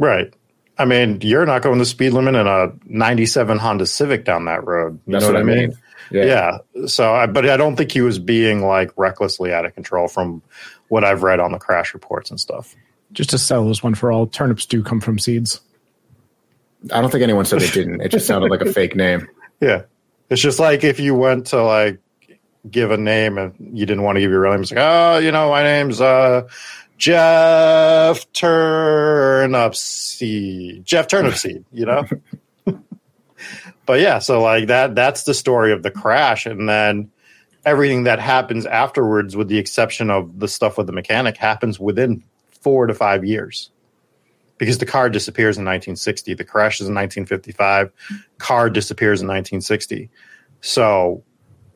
right 0.00 0.34
i 0.78 0.84
mean 0.84 1.18
you're 1.22 1.46
not 1.46 1.62
going 1.62 1.78
the 1.78 1.84
speed 1.86 2.10
limit 2.12 2.34
in 2.34 2.46
a 2.46 2.72
97 2.86 3.58
honda 3.58 3.86
civic 3.86 4.24
down 4.24 4.44
that 4.46 4.64
road 4.66 4.98
you 5.06 5.12
That's 5.12 5.24
know 5.26 5.32
what 5.32 5.40
I 5.40 5.44
mean. 5.44 5.76
yeah. 6.10 6.24
yeah. 6.74 6.86
so 6.86 7.12
I, 7.14 7.26
but 7.26 7.48
i 7.48 7.56
don't 7.56 7.76
think 7.76 7.92
he 7.92 8.00
was 8.00 8.18
being 8.18 8.62
like 8.62 8.90
recklessly 8.96 9.52
out 9.52 9.64
of 9.64 9.74
control 9.74 10.08
from 10.08 10.42
what 10.88 11.04
i've 11.04 11.22
read 11.22 11.40
on 11.40 11.52
the 11.52 11.58
crash 11.58 11.94
reports 11.94 12.30
and 12.30 12.38
stuff 12.40 12.74
Just 13.12 13.30
to 13.30 13.38
sell 13.38 13.66
this 13.68 13.82
one 13.82 13.94
for 13.94 14.12
all, 14.12 14.26
turnips 14.26 14.66
do 14.66 14.82
come 14.82 15.00
from 15.00 15.18
seeds. 15.18 15.60
I 16.92 17.00
don't 17.00 17.10
think 17.10 17.22
anyone 17.22 17.46
said 17.46 17.60
they 17.60 17.70
didn't. 17.70 18.02
It 18.02 18.10
just 18.10 18.26
sounded 18.26 18.50
like 18.50 18.60
a 18.60 18.72
fake 18.72 18.94
name. 18.94 19.26
Yeah. 19.60 19.82
It's 20.30 20.40
just 20.42 20.60
like 20.60 20.84
if 20.84 21.00
you 21.00 21.14
went 21.16 21.46
to 21.48 21.62
like 21.64 21.98
give 22.70 22.90
a 22.92 22.96
name 22.98 23.38
and 23.38 23.54
you 23.72 23.86
didn't 23.86 24.02
want 24.04 24.16
to 24.16 24.20
give 24.20 24.30
your 24.30 24.40
real 24.42 24.52
name. 24.52 24.60
It's 24.60 24.70
like, 24.70 24.78
oh, 24.80 25.18
you 25.18 25.32
know, 25.32 25.48
my 25.48 25.62
name's 25.64 26.00
uh 26.00 26.46
Jeff 26.98 28.30
Turnipseed. 28.32 30.84
Jeff 30.84 31.08
Turnipseed, 31.08 31.64
you 31.72 31.86
know? 31.86 32.04
but 33.86 34.00
yeah, 34.00 34.18
so 34.18 34.42
like 34.42 34.66
that 34.66 34.94
that's 34.96 35.22
the 35.22 35.32
story 35.32 35.72
of 35.72 35.82
the 35.84 35.90
crash. 35.90 36.44
And 36.44 36.68
then 36.68 37.10
everything 37.64 38.04
that 38.04 38.18
happens 38.18 38.66
afterwards, 38.66 39.34
with 39.36 39.48
the 39.48 39.58
exception 39.58 40.10
of 40.10 40.40
the 40.40 40.48
stuff 40.48 40.76
with 40.76 40.88
the 40.88 40.92
mechanic, 40.92 41.36
happens 41.36 41.78
within 41.78 42.24
four 42.50 42.88
to 42.88 42.94
five 42.94 43.24
years. 43.24 43.70
Because 44.58 44.78
the 44.78 44.86
car 44.86 45.08
disappears 45.08 45.56
in 45.56 45.64
1960. 45.64 46.34
The 46.34 46.44
crash 46.44 46.80
is 46.80 46.88
in 46.88 46.94
1955 46.96 47.92
car 48.38 48.68
disappears 48.68 49.20
in 49.20 49.28
1960. 49.28 50.10
So 50.62 51.22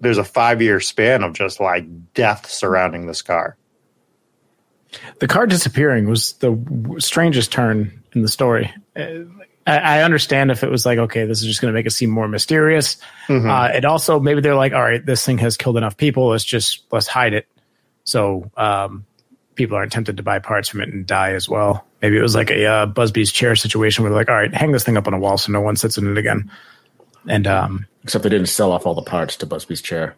there's 0.00 0.18
a 0.18 0.24
five 0.24 0.60
year 0.60 0.80
span 0.80 1.22
of 1.22 1.32
just 1.32 1.60
like 1.60 1.86
death 2.12 2.50
surrounding 2.50 3.06
this 3.06 3.22
car. 3.22 3.56
The 5.18 5.28
car 5.28 5.46
disappearing 5.46 6.08
was 6.08 6.32
the 6.34 6.56
strangest 6.98 7.52
turn 7.52 8.02
in 8.12 8.22
the 8.22 8.28
story. 8.28 8.72
Uh, 8.96 9.24
I 9.64 10.02
understand 10.02 10.50
if 10.50 10.64
it 10.64 10.70
was 10.70 10.84
like, 10.84 10.98
okay, 10.98 11.24
this 11.24 11.40
is 11.40 11.46
just 11.46 11.60
going 11.60 11.72
to 11.72 11.78
make 11.78 11.86
it 11.86 11.92
seem 11.92 12.10
more 12.10 12.26
mysterious. 12.26 12.96
Mm-hmm. 13.28 13.48
Uh, 13.48 13.68
it 13.68 13.84
also 13.84 14.18
maybe 14.18 14.40
they're 14.40 14.56
like, 14.56 14.72
all 14.72 14.82
right, 14.82 15.04
this 15.04 15.24
thing 15.24 15.38
has 15.38 15.56
killed 15.56 15.76
enough 15.76 15.96
people. 15.96 16.28
Let's 16.28 16.44
just 16.44 16.82
let's 16.90 17.06
hide 17.06 17.32
it, 17.32 17.46
so 18.02 18.50
um, 18.56 19.06
people 19.54 19.76
aren't 19.76 19.92
tempted 19.92 20.16
to 20.16 20.22
buy 20.22 20.40
parts 20.40 20.68
from 20.68 20.80
it 20.80 20.88
and 20.88 21.06
die 21.06 21.32
as 21.32 21.48
well. 21.48 21.86
Maybe 22.00 22.16
it 22.16 22.22
was 22.22 22.34
like 22.34 22.50
a 22.50 22.66
uh, 22.66 22.86
Busby's 22.86 23.30
chair 23.30 23.54
situation 23.54 24.02
where 24.02 24.10
they're 24.10 24.20
like, 24.20 24.28
all 24.28 24.34
right, 24.34 24.52
hang 24.52 24.72
this 24.72 24.82
thing 24.82 24.96
up 24.96 25.06
on 25.06 25.14
a 25.14 25.18
wall 25.18 25.38
so 25.38 25.52
no 25.52 25.60
one 25.60 25.76
sits 25.76 25.96
in 25.96 26.10
it 26.10 26.18
again. 26.18 26.50
And 27.28 27.46
um, 27.46 27.86
except 28.02 28.24
they 28.24 28.30
didn't 28.30 28.48
sell 28.48 28.72
off 28.72 28.84
all 28.84 28.94
the 28.94 29.02
parts 29.02 29.36
to 29.36 29.46
Busby's 29.46 29.80
chair. 29.80 30.16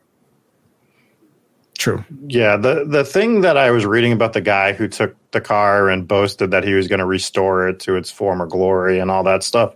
True. 1.85 2.03
Yeah, 2.29 2.57
the 2.57 2.87
the 2.87 3.05
thing 3.05 3.43
that 3.43 3.59
I 3.59 3.71
was 3.71 3.85
reading 3.85 4.13
about 4.13 4.33
the 4.33 4.41
guy 4.41 4.73
who 4.73 4.89
took 4.89 5.15
the 5.33 5.41
car 5.43 5.91
and 5.91 6.09
boasted 6.09 6.51
that 6.53 6.65
he 6.65 6.73
was 6.73 6.89
going 6.89 7.01
to 7.01 7.05
restore 7.05 7.69
it 7.69 7.81
to 7.81 7.97
its 7.97 8.11
former 8.11 8.47
glory 8.47 9.01
and 9.01 9.11
all 9.11 9.23
that 9.25 9.43
stuff. 9.43 9.75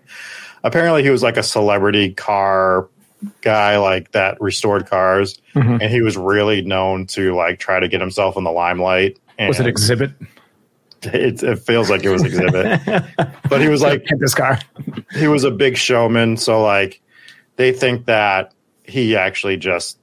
Apparently, 0.65 1.03
he 1.03 1.11
was 1.11 1.23
like 1.23 1.37
a 1.37 1.43
celebrity 1.43 2.15
car 2.15 2.89
guy, 3.43 3.77
like 3.77 4.13
that 4.13 4.41
restored 4.41 4.87
cars, 4.87 5.39
mm-hmm. 5.55 5.83
and 5.83 5.83
he 5.83 6.01
was 6.01 6.17
really 6.17 6.63
known 6.63 7.05
to 7.09 7.35
like 7.35 7.59
try 7.59 7.79
to 7.79 7.89
get 7.89 8.01
himself 8.01 8.39
in 8.39 8.45
the 8.45 8.53
limelight. 8.53 9.19
was 9.39 9.61
it 9.61 9.67
Exhibit? 9.67 10.13
It, 11.03 11.43
it 11.43 11.59
feels 11.59 11.91
like 11.91 12.05
it 12.05 12.11
was 12.11 12.25
Exhibit, 12.25 12.81
but 13.51 13.61
he 13.61 13.69
was 13.69 13.83
like 13.83 14.07
this 14.19 14.35
car. 14.35 14.59
he 15.13 15.29
was 15.29 15.45
a 15.45 15.51
big 15.51 15.77
showman, 15.77 16.39
so 16.39 16.63
like 16.63 17.03
they 17.57 17.71
think 17.71 18.07
that 18.07 18.55
he 18.83 19.15
actually 19.15 19.59
just 19.59 19.98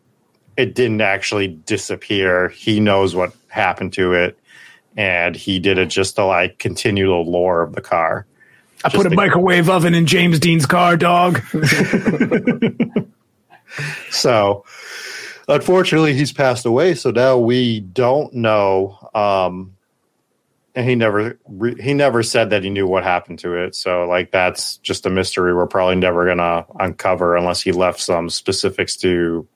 it 0.57 0.75
didn't 0.75 1.01
actually 1.01 1.47
disappear. 1.47 2.49
He 2.49 2.79
knows 2.79 3.15
what 3.15 3.33
happened 3.47 3.93
to 3.93 4.13
it, 4.13 4.37
and 4.95 5.35
he 5.35 5.59
did 5.59 5.77
it 5.77 5.87
just 5.87 6.15
to 6.15 6.25
like 6.25 6.59
continue 6.59 7.07
the 7.07 7.13
lore 7.13 7.61
of 7.61 7.73
the 7.73 7.81
car. 7.81 8.25
I 8.83 8.89
put 8.89 9.05
a 9.05 9.09
to- 9.09 9.15
microwave 9.15 9.69
oven 9.69 9.93
in 9.93 10.05
James 10.05 10.39
Dean's 10.39 10.65
car, 10.65 10.95
dog. 10.97 11.41
so, 14.11 14.65
unfortunately, 15.47 16.13
he's 16.13 16.31
passed 16.31 16.65
away. 16.65 16.93
So 16.95 17.11
now 17.11 17.37
we 17.37 17.79
don't 17.79 18.33
know. 18.33 19.09
Um, 19.13 19.75
and 20.75 20.87
he 20.87 20.95
never 20.95 21.39
he 21.79 21.93
never 21.93 22.21
said 22.21 22.49
that 22.49 22.63
he 22.63 22.69
knew 22.69 22.85
what 22.85 23.03
happened 23.03 23.39
to 23.39 23.55
it. 23.55 23.75
So, 23.75 24.05
like, 24.07 24.31
that's 24.31 24.77
just 24.77 25.05
a 25.05 25.09
mystery 25.09 25.55
we're 25.55 25.67
probably 25.67 25.95
never 25.95 26.25
gonna 26.25 26.65
uncover 26.79 27.37
unless 27.37 27.61
he 27.61 27.71
left 27.71 28.01
some 28.01 28.29
specifics 28.29 28.97
to 28.97 29.47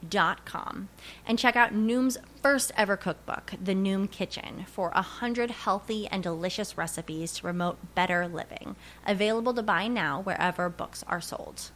noom.com 0.00 0.88
and 1.26 1.38
check 1.38 1.56
out 1.56 1.72
Noom's 1.72 2.18
first 2.42 2.72
ever 2.76 2.96
cookbook, 2.96 3.54
The 3.62 3.74
Noom 3.74 4.10
Kitchen, 4.10 4.64
for 4.66 4.90
100 4.90 5.50
healthy 5.50 6.06
and 6.06 6.22
delicious 6.22 6.76
recipes 6.76 7.32
to 7.34 7.42
promote 7.42 7.94
better 7.94 8.28
living. 8.28 8.76
Available 9.06 9.54
to 9.54 9.62
buy 9.62 9.88
now 9.88 10.20
wherever 10.22 10.68
books 10.68 11.04
are 11.06 11.20
sold. 11.20 11.70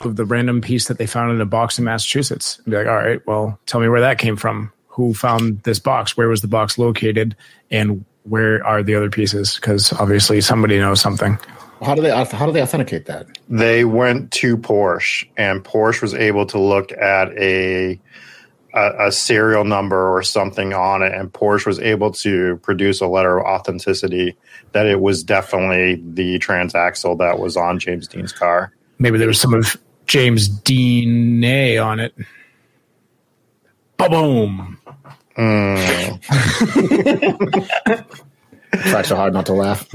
Of 0.00 0.16
the 0.16 0.24
random 0.24 0.60
piece 0.60 0.86
that 0.86 0.98
they 0.98 1.06
found 1.06 1.32
in 1.32 1.40
a 1.40 1.46
box 1.46 1.78
in 1.78 1.84
Massachusetts. 1.84 2.60
Be 2.68 2.76
like, 2.76 2.86
all 2.86 2.94
right, 2.94 3.26
well, 3.26 3.58
tell 3.66 3.80
me 3.80 3.88
where 3.88 4.00
that 4.00 4.18
came 4.18 4.36
from. 4.36 4.72
Who 4.88 5.14
found 5.14 5.62
this 5.62 5.78
box? 5.78 6.16
Where 6.16 6.28
was 6.28 6.40
the 6.40 6.48
box 6.48 6.78
located? 6.78 7.36
And 7.70 8.04
where 8.22 8.64
are 8.64 8.82
the 8.82 8.94
other 8.94 9.10
pieces? 9.10 9.56
Because 9.56 9.92
obviously 9.92 10.40
somebody 10.40 10.78
knows 10.78 11.00
something. 11.00 11.38
How 11.82 11.94
do 11.94 12.02
they 12.02 12.10
how 12.10 12.46
do 12.46 12.52
they 12.52 12.62
authenticate 12.62 13.06
that? 13.06 13.26
They 13.48 13.84
went 13.84 14.32
to 14.32 14.56
Porsche, 14.56 15.28
and 15.36 15.62
Porsche 15.64 16.02
was 16.02 16.14
able 16.14 16.44
to 16.46 16.58
look 16.58 16.90
at 16.92 17.30
a, 17.32 18.00
a 18.74 19.06
a, 19.06 19.12
serial 19.12 19.64
number 19.64 20.08
or 20.08 20.22
something 20.22 20.72
on 20.72 21.02
it, 21.02 21.12
and 21.12 21.32
Porsche 21.32 21.66
was 21.66 21.78
able 21.78 22.10
to 22.12 22.56
produce 22.58 23.00
a 23.00 23.06
letter 23.06 23.38
of 23.38 23.46
authenticity 23.46 24.36
that 24.72 24.86
it 24.86 25.00
was 25.00 25.22
definitely 25.22 26.02
the 26.04 26.38
transaxle 26.40 27.16
that 27.18 27.38
was 27.38 27.56
on 27.56 27.78
James 27.78 28.08
Dean's 28.08 28.32
car. 28.32 28.72
Maybe 28.98 29.18
there 29.18 29.28
was 29.28 29.40
some 29.40 29.54
of 29.54 29.76
James 30.06 30.48
Dean 30.48 31.44
A 31.44 31.78
on 31.78 32.00
it. 32.00 32.14
Boom. 33.98 34.80
Mm. 35.36 36.18
Try 38.72 39.02
so 39.02 39.16
hard 39.16 39.32
not 39.32 39.46
to 39.46 39.52
laugh. 39.54 39.88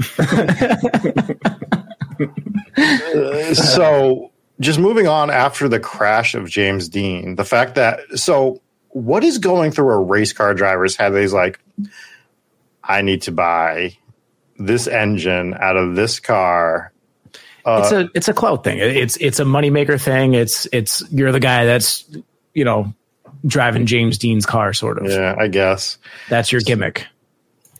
so, 3.54 4.30
just 4.60 4.78
moving 4.78 5.06
on 5.06 5.30
after 5.30 5.68
the 5.68 5.80
crash 5.80 6.34
of 6.34 6.48
James 6.48 6.88
Dean, 6.88 7.36
the 7.36 7.44
fact 7.44 7.76
that 7.76 8.00
so 8.14 8.60
what 8.88 9.24
is 9.24 9.38
going 9.38 9.72
through 9.72 9.90
a 9.90 10.00
race 10.02 10.32
car 10.32 10.54
driver's 10.54 10.96
head? 10.96 11.14
He's 11.14 11.32
like, 11.32 11.60
I 12.82 13.02
need 13.02 13.22
to 13.22 13.32
buy 13.32 13.96
this 14.56 14.86
engine 14.86 15.54
out 15.54 15.76
of 15.76 15.96
this 15.96 16.20
car. 16.20 16.92
Uh, 17.64 17.80
it's 17.82 17.92
a 17.92 18.10
it's 18.14 18.28
a 18.28 18.34
clout 18.34 18.62
thing. 18.62 18.78
It's 18.78 19.16
it's 19.16 19.40
a 19.40 19.44
moneymaker 19.44 20.00
thing. 20.00 20.34
It's 20.34 20.66
it's 20.72 21.02
you're 21.10 21.32
the 21.32 21.40
guy 21.40 21.64
that's 21.64 22.04
you 22.52 22.64
know 22.64 22.94
driving 23.46 23.86
James 23.86 24.18
Dean's 24.18 24.46
car, 24.46 24.72
sort 24.72 24.98
of. 24.98 25.10
Yeah, 25.10 25.34
I 25.38 25.48
guess 25.48 25.98
that's 26.28 26.52
your 26.52 26.60
gimmick. 26.60 27.06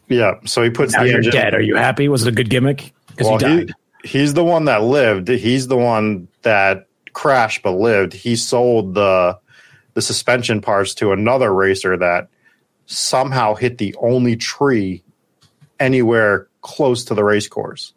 Yeah. 0.08 0.34
So 0.44 0.62
he 0.62 0.70
puts 0.70 0.92
now 0.92 1.02
the 1.02 1.08
you're 1.08 1.16
engine. 1.18 1.32
dead. 1.32 1.54
Are 1.54 1.60
you 1.60 1.76
happy? 1.76 2.08
Was 2.08 2.26
it 2.26 2.28
a 2.28 2.32
good 2.32 2.50
gimmick? 2.50 2.92
Because 3.08 3.26
well, 3.28 3.38
he 3.38 3.44
died. 3.44 3.74
He, 4.02 4.18
he's 4.18 4.34
the 4.34 4.44
one 4.44 4.66
that 4.66 4.82
lived. 4.82 5.28
He's 5.28 5.68
the 5.68 5.76
one 5.76 6.28
that 6.42 6.88
crashed 7.12 7.62
but 7.62 7.72
lived. 7.72 8.12
He 8.12 8.36
sold 8.36 8.94
the 8.94 9.38
the 9.94 10.02
suspension 10.02 10.60
parts 10.60 10.94
to 10.94 11.12
another 11.12 11.52
racer 11.54 11.96
that 11.96 12.28
somehow 12.86 13.54
hit 13.54 13.78
the 13.78 13.94
only 14.00 14.36
tree 14.36 15.02
anywhere 15.80 16.48
close 16.60 17.04
to 17.04 17.14
the 17.14 17.24
race 17.24 17.48
course. 17.48 17.94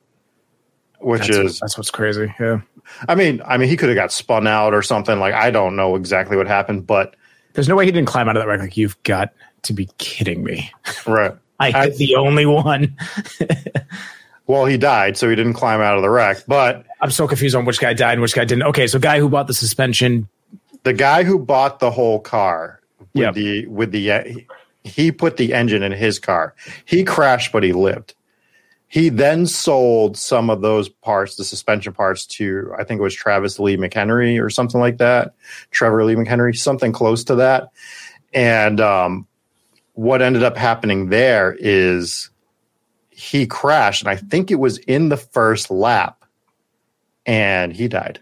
Which 1.00 1.28
that's 1.28 1.38
is 1.38 1.60
that's 1.60 1.78
what's 1.78 1.91
crazy. 1.91 2.34
Yeah. 2.39 2.62
I 3.08 3.15
mean, 3.15 3.41
I 3.46 3.58
mean, 3.58 3.70
he 3.70 3.76
could 3.76 3.89
have 3.89 3.96
got 3.96 4.12
spun 4.12 4.48
out 4.48 4.74
or 4.74 4.82
something. 4.82 5.20
Like 5.20 5.34
I 5.34 5.52
don't 5.52 5.76
know 5.76 5.96
exactly 5.96 6.38
what 6.38 6.48
happened, 6.48 6.88
but 6.88 7.15
there's 7.54 7.67
no 7.67 7.76
way 7.76 7.86
he 7.86 7.91
didn't 7.91 8.08
climb 8.08 8.30
out 8.30 8.38
of 8.38 8.41
that 8.41 8.48
wreck. 8.48 8.60
Like 8.60 8.78
you've 8.78 9.02
got 9.04 9.34
to 9.63 9.74
be 9.74 9.89
kidding 9.98 10.43
me. 10.43 10.72
Right. 11.06 11.34
I, 11.60 11.72
I 11.74 11.89
the 11.89 12.15
only 12.15 12.46
one. 12.46 12.96
well, 14.48 14.65
he 14.65 14.78
died, 14.78 15.17
so 15.17 15.30
he 15.30 15.36
didn't 15.36 15.54
climb 15.54 15.82
out 15.82 15.96
of 15.96 16.02
the 16.02 16.10
wreck. 16.10 16.43
But 16.48 16.86
I'm 17.02 17.12
so 17.12 17.28
confused 17.28 17.56
on 17.56 17.65
which 17.65 17.80
guy 17.80 17.93
died 17.93 18.13
and 18.13 18.22
which 18.22 18.34
guy 18.34 18.46
didn't. 18.46 18.63
Okay, 18.63 18.88
so 18.88 19.00
guy 19.00 19.20
who 19.20 19.30
bought 19.30 19.48
the 19.48 19.54
suspension, 19.54 20.28
the 20.84 20.93
guy 20.93 21.24
who 21.24 21.39
bought 21.39 21.80
the 21.80 21.91
whole 21.91 22.20
car 22.20 22.80
with 23.00 23.24
yep. 23.24 23.34
the 23.34 23.65
with 23.67 23.91
the 23.91 24.46
he 24.84 25.12
put 25.12 25.38
the 25.38 25.54
engine 25.54 25.84
in 25.84 25.91
his 25.91 26.20
car. 26.20 26.56
He 26.86 27.04
crashed, 27.04 27.52
but 27.52 27.63
he 27.63 27.74
lived. 27.74 28.13
He 28.89 29.10
then 29.10 29.48
sold 29.48 30.17
some 30.17 30.50
of 30.50 30.62
those 30.62 30.88
parts, 30.88 31.36
the 31.36 31.43
suspension 31.43 31.91
parts, 31.91 32.26
to 32.28 32.72
I 32.78 32.86
think 32.86 33.00
it 33.00 33.04
was 33.04 33.13
Travis 33.13 33.60
Lee 33.60 33.76
McHenry 33.76 34.41
or 34.41 34.50
something 34.50 34.80
like 34.80 34.98
that, 35.00 35.34
Trevor 35.72 36.06
Lee 36.06 36.15
McHenry, 36.15 36.56
something 36.56 36.93
close 36.93 37.26
to 37.26 37.36
that. 37.36 37.72
And 38.34 38.80
um, 38.80 39.28
what 39.97 40.21
ended 40.21 40.43
up 40.43 40.55
happening 40.55 41.10
there 41.10 41.57
is 41.60 42.29
he 43.10 43.47
crashed, 43.47 44.03
and 44.03 44.10
I 44.10 44.15
think 44.15 44.51
it 44.51 44.60
was 44.60 44.77
in 44.77 45.10
the 45.10 45.17
first 45.17 45.71
lap, 45.71 46.23
and 47.25 47.73
he 47.73 47.88
died. 47.88 48.19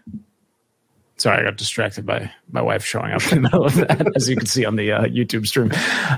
Sorry, 1.18 1.38
I 1.38 1.44
got 1.44 1.58
distracted 1.58 2.06
by 2.06 2.32
my 2.50 2.62
wife 2.62 2.82
showing 2.82 3.12
up 3.12 3.20
in 3.30 3.42
the 3.42 3.42
middle 3.42 3.66
of 3.66 3.74
that, 3.74 4.16
as 4.16 4.26
you 4.26 4.36
can 4.36 4.46
see 4.46 4.64
on 4.64 4.76
the 4.76 4.90
uh, 4.90 5.02
YouTube 5.02 5.46
stream. 5.46 5.70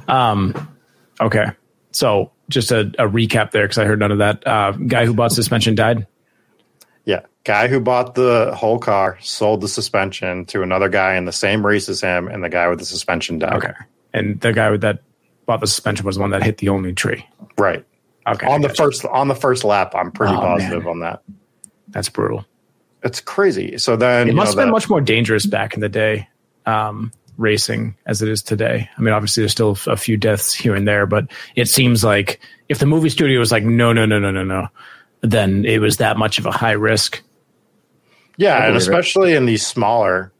Um, 0.06 0.54
okay, 1.20 1.46
so 1.90 2.30
just 2.48 2.70
a, 2.70 2.82
a 2.96 3.08
recap 3.08 3.50
there 3.50 3.64
because 3.64 3.78
I 3.78 3.84
heard 3.84 3.98
none 3.98 4.12
of 4.12 4.18
that. 4.18 4.46
Uh, 4.46 4.72
guy 4.72 5.06
who 5.06 5.12
bought 5.12 5.32
suspension 5.32 5.74
died. 5.74 6.06
Yeah, 7.04 7.22
guy 7.42 7.66
who 7.66 7.80
bought 7.80 8.14
the 8.14 8.54
whole 8.56 8.78
car 8.78 9.18
sold 9.20 9.62
the 9.62 9.68
suspension 9.68 10.44
to 10.46 10.62
another 10.62 10.88
guy 10.88 11.16
in 11.16 11.24
the 11.24 11.32
same 11.32 11.66
race 11.66 11.88
as 11.88 12.00
him, 12.00 12.28
and 12.28 12.44
the 12.44 12.48
guy 12.48 12.68
with 12.68 12.78
the 12.78 12.84
suspension 12.84 13.40
died. 13.40 13.54
Okay, 13.54 13.72
and 14.14 14.40
the 14.40 14.52
guy 14.52 14.70
with 14.70 14.82
that 14.82 15.02
the 15.56 15.66
suspension 15.66 16.04
was 16.06 16.16
the 16.16 16.20
one 16.20 16.30
that 16.30 16.42
hit 16.42 16.58
the 16.58 16.68
only 16.68 16.92
tree. 16.92 17.24
Right. 17.56 17.84
Okay, 18.26 18.46
on 18.46 18.60
the 18.60 18.68
first 18.68 19.04
on 19.06 19.28
the 19.28 19.34
first 19.34 19.64
lap, 19.64 19.94
I'm 19.94 20.12
pretty 20.12 20.34
Oh, 20.34 20.40
positive 20.40 20.82
man. 20.84 20.88
on 20.90 21.00
that. 21.00 21.22
that's 21.88 22.10
brutal. 22.10 22.44
It's 23.02 23.20
crazy. 23.22 23.78
So 23.78 23.96
then 23.96 24.28
It 24.28 24.34
must 24.34 24.48
know, 24.48 24.50
have 24.50 24.56
been 24.56 24.68
that- 24.68 24.72
much 24.72 24.90
more 24.90 25.00
dangerous 25.00 25.46
back 25.46 25.72
in 25.74 25.80
the 25.80 25.88
day, 25.88 26.28
um, 26.66 27.10
racing 27.38 27.94
as 28.04 28.20
it 28.20 28.28
is 28.28 28.42
today. 28.42 28.90
I 28.96 29.00
mean, 29.00 29.14
obviously, 29.14 29.42
there's 29.42 29.52
still 29.52 29.78
a 29.86 29.96
few 29.96 30.16
deaths 30.18 30.52
here 30.52 30.74
and 30.74 30.86
there, 30.86 31.06
but 31.06 31.28
it 31.56 31.68
seems 31.68 32.04
like 32.04 32.40
if 32.68 32.80
the 32.80 32.86
movie 32.86 33.08
studio 33.08 33.38
was 33.38 33.50
like, 33.52 33.64
no, 33.64 33.92
no, 33.94 34.04
no, 34.04 34.18
no, 34.18 34.30
no, 34.30 34.44
no, 34.44 34.68
then 35.22 35.64
it 35.64 35.80
was 35.80 35.96
that 35.96 36.18
much 36.18 36.38
of 36.38 36.44
a 36.44 36.50
high 36.52 36.72
risk. 36.72 37.22
Yeah, 38.36 38.56
and 38.56 38.62
believe 38.64 38.74
it. 38.74 38.82
especially 38.82 39.34
in 39.34 39.46
these 39.46 39.66
smaller, 39.66 40.32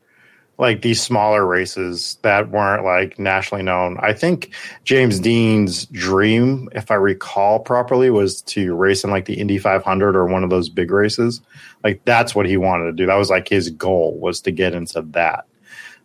like 0.58 0.82
these 0.82 1.00
smaller 1.00 1.46
races 1.46 2.18
that 2.22 2.50
weren't 2.50 2.84
like 2.84 3.18
nationally 3.18 3.62
known. 3.62 3.96
I 4.00 4.12
think 4.12 4.52
James 4.84 5.20
Dean's 5.20 5.86
dream, 5.86 6.68
if 6.72 6.90
I 6.90 6.94
recall 6.94 7.60
properly, 7.60 8.10
was 8.10 8.42
to 8.42 8.74
race 8.74 9.04
in 9.04 9.10
like 9.10 9.26
the 9.26 9.38
Indy 9.40 9.58
500 9.58 10.16
or 10.16 10.26
one 10.26 10.42
of 10.42 10.50
those 10.50 10.68
big 10.68 10.90
races. 10.90 11.40
Like 11.84 12.04
that's 12.04 12.34
what 12.34 12.46
he 12.46 12.56
wanted 12.56 12.86
to 12.86 12.92
do. 12.92 13.06
That 13.06 13.14
was 13.14 13.30
like 13.30 13.48
his 13.48 13.70
goal 13.70 14.18
was 14.18 14.40
to 14.42 14.50
get 14.50 14.74
into 14.74 15.02
that. 15.12 15.46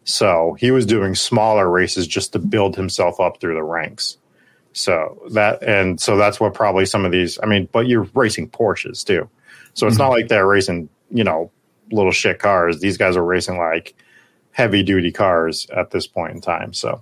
So 0.04 0.56
he 0.60 0.70
was 0.70 0.86
doing 0.86 1.16
smaller 1.16 1.68
races 1.68 2.06
just 2.06 2.34
to 2.34 2.40
build 2.40 2.76
himself 2.76 3.20
up 3.20 3.40
through 3.40 3.56
the 3.56 3.64
ranks. 3.64 4.18
So 4.74 5.20
that 5.32 5.64
and 5.64 6.00
so 6.00 6.18
that's 6.18 6.40
what 6.40 6.54
probably 6.54 6.86
some 6.86 7.06
of 7.06 7.12
these. 7.12 7.40
I 7.42 7.48
mean, 7.48 7.70
but 7.72 7.88
you're 7.88 8.08
racing 8.14 8.50
Porsches 8.50 9.04
too, 9.06 9.30
so 9.74 9.88
it's 9.88 9.98
not 9.98 10.06
mm-hmm. 10.06 10.14
like 10.14 10.28
they're 10.30 10.48
racing 10.48 10.90
you 11.12 11.24
know 11.24 11.52
little 11.92 12.12
shit 12.12 12.40
cars. 12.40 12.80
These 12.80 12.98
guys 12.98 13.16
are 13.16 13.24
racing 13.24 13.58
like 13.60 13.96
heavy 14.54 14.84
duty 14.84 15.12
cars 15.12 15.68
at 15.76 15.92
this 15.92 16.08
point 16.08 16.34
in 16.34 16.42
time. 16.42 16.74
So 16.74 17.02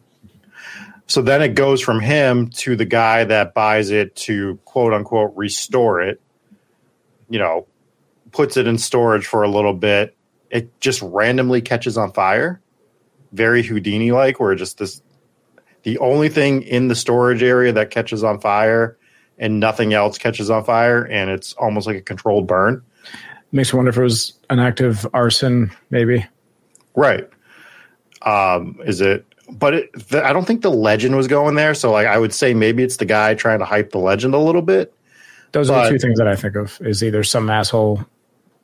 so 1.07 1.21
then 1.21 1.41
it 1.41 1.55
goes 1.55 1.81
from 1.81 1.99
him 1.99 2.47
to 2.49 2.75
the 2.75 2.85
guy 2.85 3.25
that 3.25 3.53
buys 3.53 3.91
it 3.91 4.15
to 4.15 4.57
quote 4.65 4.93
unquote 4.93 5.33
restore 5.35 6.01
it. 6.01 6.21
You 7.29 7.39
know, 7.39 7.67
puts 8.31 8.57
it 8.57 8.67
in 8.67 8.77
storage 8.77 9.27
for 9.27 9.43
a 9.43 9.49
little 9.49 9.73
bit. 9.73 10.15
It 10.49 10.79
just 10.81 11.01
randomly 11.01 11.61
catches 11.61 11.97
on 11.97 12.11
fire, 12.11 12.61
very 13.31 13.63
Houdini 13.63 14.11
like, 14.11 14.39
where 14.39 14.55
just 14.55 14.77
this 14.79 15.01
the 15.83 15.97
only 15.99 16.29
thing 16.29 16.61
in 16.63 16.87
the 16.87 16.95
storage 16.95 17.43
area 17.43 17.71
that 17.73 17.89
catches 17.89 18.23
on 18.23 18.39
fire 18.39 18.97
and 19.37 19.59
nothing 19.59 19.93
else 19.93 20.17
catches 20.17 20.49
on 20.49 20.63
fire 20.63 21.03
and 21.03 21.29
it's 21.31 21.53
almost 21.53 21.87
like 21.87 21.97
a 21.97 22.01
controlled 22.01 22.47
burn 22.47 22.83
Makes 23.51 23.73
me 23.73 23.77
wonder 23.77 23.89
if 23.89 23.97
it 23.97 24.03
was 24.03 24.33
an 24.49 24.59
active 24.59 25.05
arson, 25.13 25.71
maybe. 25.89 26.25
right 26.95 27.29
um 28.23 28.79
is 28.85 29.01
it 29.01 29.25
but 29.49 29.73
it, 29.73 30.09
the, 30.09 30.23
i 30.25 30.31
don't 30.31 30.45
think 30.45 30.61
the 30.61 30.71
legend 30.71 31.15
was 31.15 31.27
going 31.27 31.55
there. 31.55 31.73
So 31.73 31.91
like 31.91 32.07
i 32.07 32.17
would 32.17 32.33
say 32.33 32.53
maybe 32.53 32.83
it's 32.83 32.97
the 32.97 33.05
guy 33.05 33.33
trying 33.35 33.59
to 33.59 33.65
hype 33.65 33.91
the 33.91 33.99
legend 33.99 34.33
a 34.33 34.39
little 34.39 34.61
bit. 34.61 34.93
Those 35.51 35.69
are 35.69 35.83
the 35.83 35.89
two 35.89 35.99
things 35.99 36.17
that 36.17 36.27
I 36.27 36.35
think 36.35 36.55
of 36.55 36.79
is 36.81 37.03
either 37.03 37.23
some 37.23 37.49
asshole 37.49 38.05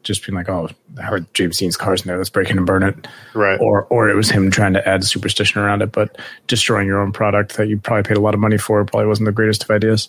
just 0.04 0.26
being 0.26 0.36
like, 0.36 0.48
oh, 0.48 0.70
I 0.98 1.02
heard 1.02 1.32
James 1.34 1.58
Dean's 1.58 1.76
car's 1.76 2.02
in 2.02 2.08
there, 2.08 2.17
let's 2.17 2.30
break 2.30 2.50
in 2.50 2.58
and 2.58 2.65
burn 2.65 2.82
it. 2.84 3.08
right. 3.34 3.60
Or, 3.60 3.84
or 3.86 4.10
it 4.10 4.15
was 4.15 4.30
him 4.30 4.50
trying 4.50 4.74
to 4.74 4.88
add 4.88 5.04
superstition 5.04 5.62
around 5.62 5.82
it, 5.82 5.91
but 5.91 6.17
destroying 6.48 6.88
your 6.88 7.02
own 7.02 7.12
product 7.12 7.58
that 7.58 7.67
you 7.67 7.78
probably 7.78 8.04
paid 8.04 8.15
a 8.15 8.22
lot 8.22 8.34
of 8.34 8.39
money 8.39 8.58
for 8.58 8.84
probably 8.86 9.08
wasn't 9.08 9.26
the 9.26 9.34
greatest 9.34 9.63
of 9.63 9.70
ideas. 9.70 10.08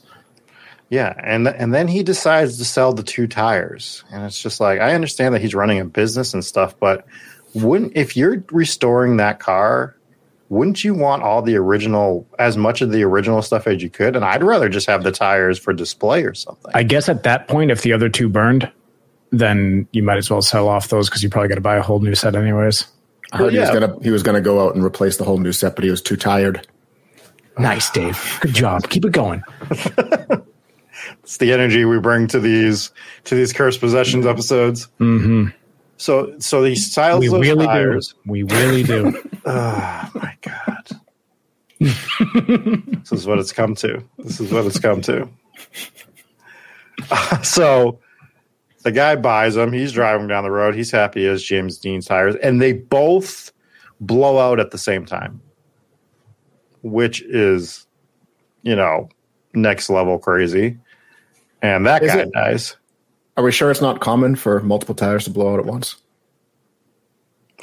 yeah. 0.89 1.15
And 1.19 1.49
and 1.49 1.75
then 1.75 1.89
he 1.89 2.05
decides 2.05 2.59
to 2.59 2.65
sell 2.65 2.93
the 2.93 3.03
two 3.03 3.27
tires. 3.27 4.05
And 4.13 4.25
it's 4.25 4.41
just 4.41 4.61
like 4.61 4.81
i 4.81 4.95
understand 4.95 5.35
that 5.35 5.41
he's 5.41 5.55
running 5.55 5.81
a 5.81 5.85
business 5.85 6.33
and 6.33 6.45
stuff 6.45 6.79
but 6.79 7.05
wouldn't 7.65 7.97
if 7.97 8.17
you're 8.17 8.45
restoring 8.51 9.17
that 9.17 9.41
car 9.41 9.95
wouldn't 10.51 10.83
you 10.83 10.95
want 10.95 11.23
all 11.23 11.43
the 11.43 11.57
original 11.57 12.27
as 12.39 12.57
much 12.57 12.81
of 12.81 12.91
the 12.91 13.03
original 13.03 13.43
stuff 13.43 13.67
as 13.67 13.83
you 13.83 13.91
could 13.91 14.17
and 14.17 14.25
i'd 14.25 14.43
rather 14.43 14.69
just 14.69 14.87
have 14.87 15.03
the 15.03 15.13
tires 15.13 15.59
for 15.59 15.73
display 15.73 16.23
or 16.23 16.35
something 16.35 16.73
I 16.75 16.83
guess 16.85 17.09
at 17.09 17.25
that 17.25 17.49
point, 17.49 17.71
if 17.71 17.83
the 17.83 17.93
other 17.93 18.09
two 18.09 18.29
burned, 18.29 18.71
then 19.33 19.89
you 19.93 20.03
might 20.03 20.19
as 20.19 20.31
well 20.31 20.43
sell 20.43 20.69
off 20.69 20.89
those 20.89 21.09
because 21.09 21.23
you 21.23 21.29
probably 21.29 21.49
got 21.49 21.57
to 21.57 21.61
buy 21.61 21.77
a 21.77 21.83
whole 21.83 22.01
new 22.01 22.15
set 22.15 22.37
anyways. 22.37 22.87
I 23.33 23.39
heard 23.39 23.53
he 23.53 23.59
yeah. 23.59 23.71
was 23.71 23.81
gonna 23.81 24.03
he 24.03 24.11
was 24.11 24.23
gonna 24.23 24.41
go 24.41 24.65
out 24.65 24.75
and 24.75 24.85
replace 24.85 25.17
the 25.17 25.25
whole 25.25 25.39
new 25.39 25.53
set, 25.53 25.75
but 25.75 25.85
he 25.85 25.91
was 25.91 26.01
too 26.01 26.17
tired. 26.17 26.67
Nice, 27.59 27.91
Dave. 27.91 28.39
Good 28.41 28.55
job. 28.55 28.89
Keep 28.89 29.07
it 29.07 29.13
going. 29.13 29.43
it's 31.23 31.37
the 31.39 31.53
energy 31.53 31.85
we 31.85 31.99
bring 31.99 32.29
to 32.29 32.41
these 32.41 32.93
to 33.25 33.35
these 33.35 33.53
cursed 33.53 33.81
possessions 33.81 34.25
episodes 34.25 34.89
Mm-hmm. 35.01 35.49
So 35.99 36.39
so 36.39 36.63
these 36.63 36.91
styles 36.91 37.21
We 37.21 37.29
those 37.29 37.41
really 37.41 37.67
tires. 37.67 38.09
Do. 38.09 38.31
We 38.31 38.43
really 38.45 38.83
do. 38.83 39.23
oh 39.45 40.11
my 40.15 40.37
god. 40.41 40.89
This 41.81 43.13
is 43.13 43.27
what 43.27 43.39
it's 43.39 43.53
come 43.53 43.75
to. 43.77 44.03
This 44.19 44.41
is 44.41 44.51
what 44.51 44.65
it's 44.65 44.81
come 44.81 45.01
to. 45.03 45.29
Uh, 47.11 47.43
so 47.43 48.01
the 48.83 48.91
guy 48.91 49.15
buys 49.15 49.55
them. 49.55 49.73
He's 49.73 49.93
driving 49.93 50.27
down 50.27 50.43
the 50.45 50.51
road. 50.51 50.75
He's 50.75 50.91
happy 50.91 51.27
as 51.27 51.43
james 51.43 51.79
dean's 51.79 52.07
tires. 52.07 52.35
And 52.37 52.61
they 52.61 52.73
both 52.73 53.53
blow 54.01 54.39
out 54.39 54.59
at 54.59 54.71
the 54.73 54.79
same 54.79 55.05
time 55.05 55.41
which 56.83 57.23
is 57.23 57.87
you 58.63 58.77
know 58.77 59.09
next 59.55 59.91
level 59.91 60.19
crazy. 60.19 60.79
And 61.61 61.87
that 61.87 62.03
Is 62.03 62.13
guy 62.13 62.21
it? 62.21 62.33
dies 62.33 62.77
Are 63.39 63.45
we 63.45 63.53
sure 63.53 63.71
it's 63.71 63.81
not 63.81 64.01
common 64.01 64.35
for 64.35 64.59
multiple 64.61 64.97
tires 64.97 65.25
to 65.25 65.31
blow 65.31 65.53
out 65.55 65.61
at 65.61 65.65
once? 65.65 65.95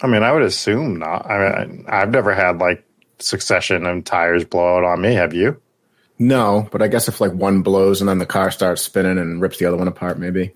I 0.02 0.08
mean, 0.08 0.24
I 0.24 0.32
would 0.32 0.42
assume 0.42 0.96
not. 1.00 1.30
I 1.30 1.38
mean, 1.66 1.86
I- 1.90 2.02
I've 2.02 2.12
never 2.12 2.34
had 2.34 2.60
like 2.60 2.86
succession 3.20 3.86
of 3.86 4.06
tires 4.06 4.46
blow 4.46 4.78
out 4.78 4.86
on 4.86 5.02
me. 5.02 5.14
Have 5.16 5.34
you? 5.34 5.58
No, 6.18 6.70
but 6.72 6.82
I 6.82 6.88
guess 6.88 7.10
if 7.10 7.20
like 7.20 7.34
one 7.34 7.62
blows 7.62 8.00
and 8.02 8.08
then 8.08 8.20
the 8.20 8.26
car 8.26 8.52
starts 8.52 8.82
spinning 8.84 9.18
and 9.18 9.42
rips 9.42 9.58
the 9.58 9.66
other 9.66 9.76
one 9.76 9.90
apart, 9.90 10.18
maybe 10.18 10.54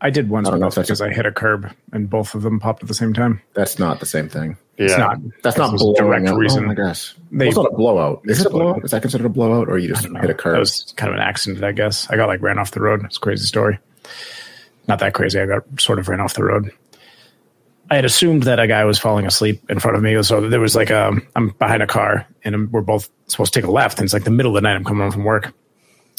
I 0.00 0.10
did 0.10 0.28
once 0.28 0.48
I 0.48 0.50
don't 0.50 0.58
know 0.58 0.66
if 0.66 0.74
that's- 0.74 0.88
because 0.88 1.00
I 1.00 1.10
hit 1.10 1.24
a 1.24 1.30
curb 1.30 1.70
and 1.92 2.10
both 2.10 2.34
of 2.34 2.42
them 2.42 2.58
popped 2.58 2.82
at 2.82 2.88
the 2.88 2.94
same 2.94 3.12
time. 3.12 3.40
that's 3.54 3.78
not 3.78 4.00
the 4.00 4.06
same 4.06 4.28
thing. 4.28 4.56
Yeah. 4.76 4.86
It's 4.86 4.98
not. 4.98 5.18
That's 5.44 5.56
not 5.56 5.70
This 5.70 5.82
was 5.84 5.96
blowing 5.96 6.24
direct 6.24 6.26
out. 6.28 6.34
Oh 6.34 6.38
reason. 6.38 6.64
Oh 6.64 6.66
my 6.66 6.74
gosh, 6.74 7.14
They- 7.30 7.44
well, 7.44 7.48
it's 7.48 7.56
not 7.58 7.66
a 7.72 7.76
blowout. 7.76 8.22
Is 8.24 8.38
It's 8.38 8.40
it 8.40 8.46
a 8.46 8.48
a 8.48 8.50
blowout. 8.50 8.66
blowout? 8.74 8.84
Is 8.86 8.90
that 8.90 9.02
considered 9.02 9.26
a 9.26 9.28
blowout, 9.28 9.68
or 9.68 9.78
you 9.78 9.86
just 9.88 10.04
hit 10.04 10.30
a 10.30 10.34
curb? 10.34 10.54
That 10.54 10.58
was 10.58 10.92
kind 10.96 11.10
of 11.10 11.16
an 11.18 11.22
accident, 11.22 11.62
I 11.62 11.70
guess. 11.70 12.08
I 12.10 12.16
got 12.16 12.26
like 12.26 12.42
ran 12.42 12.58
off 12.58 12.72
the 12.72 12.80
road. 12.80 13.04
It's 13.04 13.18
a 13.18 13.20
crazy 13.20 13.46
story. 13.46 13.78
Not 14.88 14.98
that 14.98 15.14
crazy. 15.14 15.38
I 15.40 15.46
got 15.46 15.80
sort 15.80 15.98
of 15.98 16.08
ran 16.08 16.20
off 16.20 16.34
the 16.34 16.44
road. 16.44 16.70
I 17.90 17.96
had 17.96 18.04
assumed 18.04 18.44
that 18.44 18.58
a 18.58 18.66
guy 18.66 18.84
was 18.84 18.98
falling 18.98 19.26
asleep 19.26 19.70
in 19.70 19.78
front 19.78 19.96
of 19.96 20.02
me. 20.02 20.20
So 20.22 20.48
there 20.48 20.60
was 20.60 20.74
like 20.74 20.90
a, 20.90 21.14
I'm 21.36 21.50
behind 21.50 21.82
a 21.82 21.86
car 21.86 22.26
and 22.42 22.72
we're 22.72 22.80
both 22.80 23.10
supposed 23.26 23.52
to 23.52 23.60
take 23.60 23.68
a 23.68 23.70
left. 23.70 23.98
And 23.98 24.04
it's 24.04 24.14
like 24.14 24.24
the 24.24 24.30
middle 24.30 24.56
of 24.56 24.62
the 24.62 24.66
night. 24.66 24.76
I'm 24.76 24.84
coming 24.84 25.02
home 25.02 25.12
from 25.12 25.24
work 25.24 25.52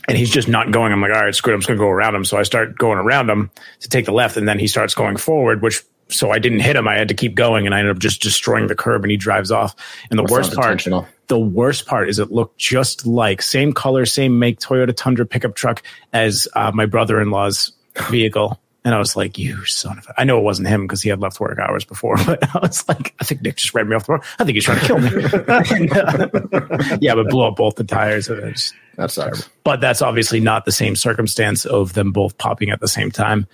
and 0.07 0.17
he's 0.17 0.29
just 0.29 0.47
not 0.47 0.71
going. 0.71 0.91
I'm 0.91 1.01
like, 1.01 1.11
all 1.11 1.23
right, 1.23 1.33
screw 1.33 1.53
it. 1.53 1.55
I'm 1.55 1.61
just 1.61 1.67
going 1.67 1.79
to 1.79 1.83
go 1.83 1.89
around 1.89 2.15
him. 2.15 2.25
So 2.25 2.37
I 2.37 2.43
start 2.43 2.77
going 2.77 2.99
around 2.99 3.29
him 3.29 3.49
to 3.79 3.89
take 3.89 4.05
the 4.05 4.11
left. 4.11 4.37
And 4.37 4.47
then 4.47 4.59
he 4.59 4.67
starts 4.67 4.93
going 4.93 5.17
forward, 5.17 5.61
which, 5.61 5.81
so 6.09 6.31
I 6.31 6.39
didn't 6.39 6.59
hit 6.59 6.75
him. 6.75 6.87
I 6.87 6.95
had 6.95 7.07
to 7.07 7.13
keep 7.13 7.33
going 7.33 7.65
and 7.65 7.73
I 7.73 7.79
ended 7.79 7.95
up 7.95 8.01
just 8.01 8.21
destroying 8.21 8.67
the 8.67 8.75
curb 8.75 9.03
and 9.03 9.09
he 9.09 9.17
drives 9.17 9.49
off. 9.51 9.75
And 10.11 10.19
the 10.19 10.23
worst 10.23 10.53
part, 10.53 10.85
the 11.27 11.39
worst 11.39 11.87
part 11.87 12.09
is 12.09 12.19
it 12.19 12.31
looked 12.31 12.59
just 12.59 13.07
like 13.07 13.41
same 13.41 13.73
color, 13.73 14.05
same 14.05 14.37
make 14.37 14.59
Toyota 14.59 14.93
Tundra 14.95 15.25
pickup 15.25 15.55
truck 15.55 15.81
as 16.11 16.47
uh, 16.53 16.71
my 16.73 16.85
brother-in-law's 16.85 17.71
vehicle. 18.09 18.59
And 18.85 18.93
I 18.93 18.97
was 18.97 19.15
like, 19.15 19.37
you 19.37 19.63
son 19.63 19.97
of 19.97 20.05
a, 20.07 20.19
I 20.19 20.25
know 20.25 20.37
it 20.39 20.43
wasn't 20.43 20.67
him 20.67 20.81
because 20.85 21.01
he 21.01 21.07
had 21.07 21.21
left 21.21 21.39
work 21.39 21.57
hours 21.57 21.85
before, 21.85 22.17
but 22.25 22.43
I 22.53 22.59
was 22.59 22.85
like, 22.89 23.15
I 23.21 23.23
think 23.23 23.41
Nick 23.41 23.55
just 23.55 23.73
read 23.73 23.87
me 23.87 23.95
off 23.95 24.07
the 24.07 24.13
road. 24.13 24.21
I 24.39 24.43
think 24.43 24.55
he's 24.55 24.65
trying 24.65 24.81
to 24.81 24.85
kill 24.85 24.99
me. 24.99 25.07
And, 25.07 25.93
uh, 26.91 26.97
yeah, 26.99 27.15
but 27.15 27.29
blew 27.29 27.45
up 27.45 27.55
both 27.55 27.75
the 27.75 27.85
tires. 27.85 28.27
And 28.27 28.39
it's- 28.39 28.73
that 28.95 29.09
sucks. 29.09 29.49
but 29.63 29.81
that's 29.81 30.03
obviously 30.03 30.39
not 30.39 30.65
the 30.65 30.71
same 30.71 30.95
circumstance 30.95 31.65
of 31.65 31.93
them 31.93 32.11
both 32.11 32.37
popping 32.37 32.69
at 32.69 32.79
the 32.79 32.87
same 32.87 33.09
time 33.09 33.47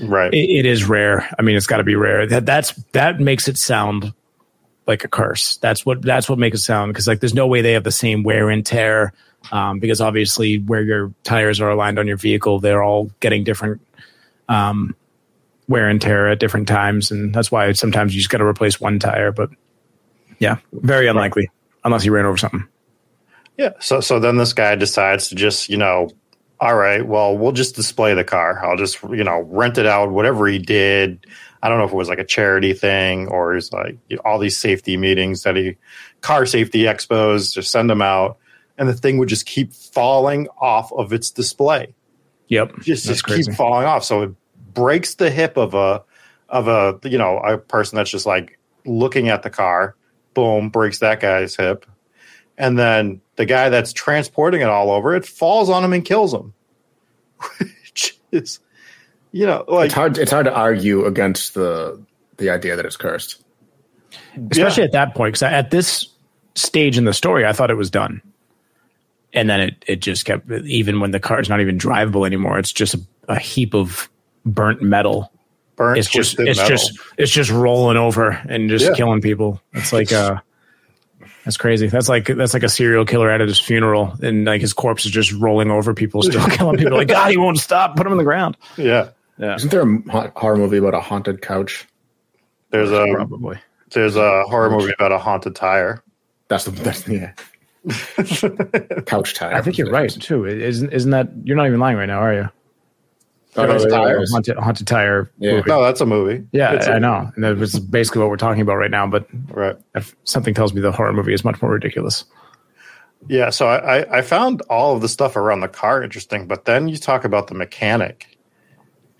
Right. 0.00 0.32
it, 0.32 0.38
it 0.60 0.64
is 0.64 0.84
rare. 0.88 1.28
I 1.38 1.42
mean, 1.42 1.56
it's 1.56 1.66
got 1.66 1.76
to 1.76 1.84
be 1.84 1.94
rare. 1.94 2.26
That 2.26 2.46
that's 2.46 2.72
that 2.92 3.20
makes 3.20 3.48
it 3.48 3.58
sound 3.58 4.14
like 4.86 5.04
a 5.04 5.08
curse. 5.08 5.58
That's 5.58 5.84
what 5.84 6.00
that's 6.00 6.26
what 6.30 6.38
makes 6.38 6.56
it 6.60 6.62
sound 6.62 6.90
because 6.94 7.06
like 7.06 7.20
there's 7.20 7.34
no 7.34 7.46
way 7.48 7.60
they 7.60 7.72
have 7.72 7.84
the 7.84 7.90
same 7.90 8.22
wear 8.22 8.48
and 8.48 8.64
tear. 8.64 9.12
Um, 9.50 9.78
because 9.78 10.00
obviously 10.00 10.58
where 10.58 10.82
your 10.82 11.12
tires 11.24 11.60
are 11.60 11.70
aligned 11.70 11.98
on 11.98 12.06
your 12.06 12.16
vehicle, 12.16 12.60
they're 12.60 12.82
all 12.82 13.10
getting 13.20 13.44
different 13.44 13.80
um, 14.48 14.94
wear 15.68 15.88
and 15.88 16.00
tear 16.00 16.28
at 16.28 16.40
different 16.40 16.68
times, 16.68 17.10
and 17.10 17.34
that's 17.34 17.50
why 17.50 17.72
sometimes 17.72 18.14
you 18.14 18.20
just 18.20 18.30
got 18.30 18.38
to 18.38 18.44
replace 18.44 18.80
one 18.80 18.98
tire. 18.98 19.32
But 19.32 19.50
yeah, 20.38 20.58
very 20.72 21.06
unlikely 21.06 21.50
unless 21.84 22.04
you 22.04 22.12
ran 22.12 22.24
over 22.24 22.36
something. 22.36 22.66
Yeah. 23.56 23.72
So 23.80 24.00
so 24.00 24.20
then 24.20 24.36
this 24.36 24.52
guy 24.52 24.74
decides 24.74 25.28
to 25.28 25.34
just, 25.34 25.68
you 25.68 25.76
know, 25.76 26.10
all 26.60 26.76
right, 26.76 27.06
well, 27.06 27.36
we'll 27.36 27.52
just 27.52 27.76
display 27.76 28.14
the 28.14 28.24
car. 28.24 28.64
I'll 28.64 28.76
just, 28.76 29.02
you 29.02 29.24
know, 29.24 29.40
rent 29.40 29.78
it 29.78 29.86
out, 29.86 30.10
whatever 30.10 30.46
he 30.46 30.58
did. 30.58 31.26
I 31.62 31.68
don't 31.68 31.78
know 31.78 31.84
if 31.84 31.92
it 31.92 31.96
was 31.96 32.08
like 32.08 32.20
a 32.20 32.24
charity 32.24 32.72
thing 32.72 33.28
or 33.28 33.54
he's 33.54 33.72
like 33.72 33.96
you 34.08 34.16
know, 34.16 34.22
all 34.24 34.38
these 34.38 34.56
safety 34.56 34.96
meetings 34.96 35.42
that 35.42 35.56
he 35.56 35.76
car 36.20 36.46
safety 36.46 36.82
expos, 36.84 37.52
just 37.52 37.70
send 37.70 37.90
them 37.90 38.02
out. 38.02 38.38
And 38.78 38.88
the 38.88 38.94
thing 38.94 39.18
would 39.18 39.28
just 39.28 39.44
keep 39.44 39.72
falling 39.72 40.48
off 40.60 40.92
of 40.92 41.12
its 41.12 41.30
display. 41.30 41.94
Yep. 42.46 42.80
Just 42.80 43.04
just 43.04 43.26
keep 43.26 43.52
falling 43.54 43.86
off. 43.86 44.04
So 44.04 44.22
it 44.22 44.30
breaks 44.72 45.16
the 45.16 45.30
hip 45.30 45.56
of 45.56 45.74
a 45.74 46.02
of 46.48 46.68
a 46.68 46.98
you 47.08 47.18
know 47.18 47.38
a 47.38 47.58
person 47.58 47.96
that's 47.96 48.10
just 48.10 48.24
like 48.24 48.58
looking 48.86 49.28
at 49.28 49.42
the 49.42 49.50
car. 49.50 49.96
Boom, 50.34 50.70
breaks 50.70 51.00
that 51.00 51.20
guy's 51.20 51.56
hip, 51.56 51.84
and 52.56 52.78
then 52.78 53.20
the 53.36 53.44
guy 53.44 53.68
that's 53.68 53.92
transporting 53.92 54.60
it 54.60 54.68
all 54.68 54.90
over 54.90 55.14
it 55.14 55.26
falls 55.26 55.68
on 55.68 55.84
him 55.84 55.92
and 55.92 56.04
kills 56.04 56.32
him. 56.32 56.54
Which 57.58 58.18
is, 58.30 58.60
you 59.32 59.46
know, 59.46 59.64
like 59.66 59.86
it's 59.86 59.94
hard. 59.94 60.18
It's 60.18 60.30
hard 60.30 60.46
to 60.46 60.54
argue 60.54 61.04
against 61.04 61.54
the 61.54 62.02
the 62.36 62.50
idea 62.50 62.76
that 62.76 62.86
it's 62.86 62.96
cursed, 62.96 63.42
especially 64.50 64.82
yeah. 64.82 64.86
at 64.86 64.92
that 64.92 65.14
point. 65.14 65.32
Because 65.32 65.42
at 65.42 65.70
this 65.70 66.08
stage 66.54 66.96
in 66.96 67.04
the 67.04 67.12
story, 67.12 67.44
I 67.44 67.52
thought 67.52 67.70
it 67.70 67.76
was 67.76 67.90
done, 67.90 68.22
and 69.32 69.48
then 69.48 69.60
it 69.60 69.84
it 69.86 69.96
just 69.96 70.24
kept. 70.24 70.50
Even 70.50 71.00
when 71.00 71.10
the 71.10 71.20
car 71.20 71.40
is 71.40 71.48
not 71.48 71.60
even 71.60 71.78
drivable 71.78 72.26
anymore, 72.26 72.58
it's 72.58 72.72
just 72.72 72.94
a, 72.94 73.00
a 73.28 73.38
heap 73.38 73.74
of 73.74 74.08
burnt 74.44 74.82
metal 74.82 75.30
burnt. 75.78 75.98
It's 75.98 76.10
just 76.10 76.38
it's 76.38 76.58
metal. 76.58 76.76
just 76.76 76.98
it's 77.16 77.32
just 77.32 77.50
rolling 77.50 77.96
over 77.96 78.30
and 78.48 78.68
just 78.68 78.84
yeah. 78.84 78.94
killing 78.94 79.22
people. 79.22 79.62
It's 79.72 79.92
like 79.94 80.12
uh 80.12 80.40
that's 81.44 81.56
crazy. 81.56 81.86
That's 81.86 82.10
like 82.10 82.26
that's 82.26 82.52
like 82.52 82.62
a 82.62 82.68
serial 82.68 83.06
killer 83.06 83.30
at 83.30 83.40
his 83.40 83.58
funeral, 83.58 84.14
and 84.20 84.44
like 84.44 84.60
his 84.60 84.74
corpse 84.74 85.06
is 85.06 85.10
just 85.10 85.32
rolling 85.32 85.70
over 85.70 85.94
people, 85.94 86.22
still 86.22 86.46
killing 86.50 86.76
people. 86.76 86.98
Like 86.98 87.08
God, 87.08 87.30
he 87.30 87.38
won't 87.38 87.56
stop. 87.58 87.96
Put 87.96 88.06
him 88.06 88.12
in 88.12 88.18
the 88.18 88.24
ground. 88.24 88.58
Yeah, 88.76 89.10
yeah. 89.38 89.54
Isn't 89.54 89.70
there 89.70 89.88
a 89.88 90.30
horror 90.38 90.56
movie 90.56 90.76
about 90.76 90.92
a 90.92 91.00
haunted 91.00 91.40
couch? 91.40 91.86
There's 92.68 92.90
a 92.90 93.06
probably. 93.14 93.58
There's 93.90 94.16
a 94.16 94.42
horror 94.42 94.68
movie 94.68 94.92
about 94.92 95.12
a 95.12 95.18
haunted 95.18 95.56
tire. 95.56 96.02
That's 96.48 96.66
the 96.66 96.70
that's 96.72 97.08
yeah. 97.08 97.32
couch 99.06 99.34
tire. 99.34 99.54
I 99.54 99.62
think 99.62 99.78
you're 99.78 99.90
right 99.90 100.10
too. 100.10 100.46
Isn't 100.46 100.92
isn't 100.92 101.10
that 101.10 101.28
you're 101.44 101.56
not 101.56 101.66
even 101.66 101.80
lying 101.80 101.96
right 101.96 102.06
now, 102.06 102.20
are 102.20 102.34
you? 102.34 102.48
Oh, 103.56 103.66
haunted 103.66 103.90
tires. 103.90 104.30
Haunted, 104.30 104.56
haunted 104.56 104.86
tire. 104.86 105.30
Yeah. 105.38 105.52
Movie. 105.52 105.68
No, 105.68 105.82
that's 105.82 106.00
a 106.00 106.06
movie. 106.06 106.46
Yeah, 106.52 106.74
it's 106.74 106.86
I 106.86 106.98
know. 106.98 107.30
And 107.34 107.44
that 107.44 107.56
was 107.56 107.78
basically 107.78 108.20
what 108.20 108.30
we're 108.30 108.36
talking 108.36 108.62
about 108.62 108.76
right 108.76 108.90
now. 108.90 109.06
But 109.06 109.26
right. 109.50 109.76
something 110.24 110.54
tells 110.54 110.72
me 110.72 110.80
the 110.80 110.92
horror 110.92 111.12
movie 111.12 111.34
is 111.34 111.44
much 111.44 111.60
more 111.60 111.72
ridiculous. 111.72 112.24
Yeah, 113.26 113.50
so 113.50 113.66
I, 113.66 114.18
I 114.18 114.22
found 114.22 114.62
all 114.70 114.94
of 114.94 115.02
the 115.02 115.08
stuff 115.08 115.34
around 115.34 115.60
the 115.60 115.68
car 115.68 116.04
interesting, 116.04 116.46
but 116.46 116.66
then 116.66 116.88
you 116.88 116.96
talk 116.96 117.24
about 117.24 117.48
the 117.48 117.54
mechanic, 117.54 118.38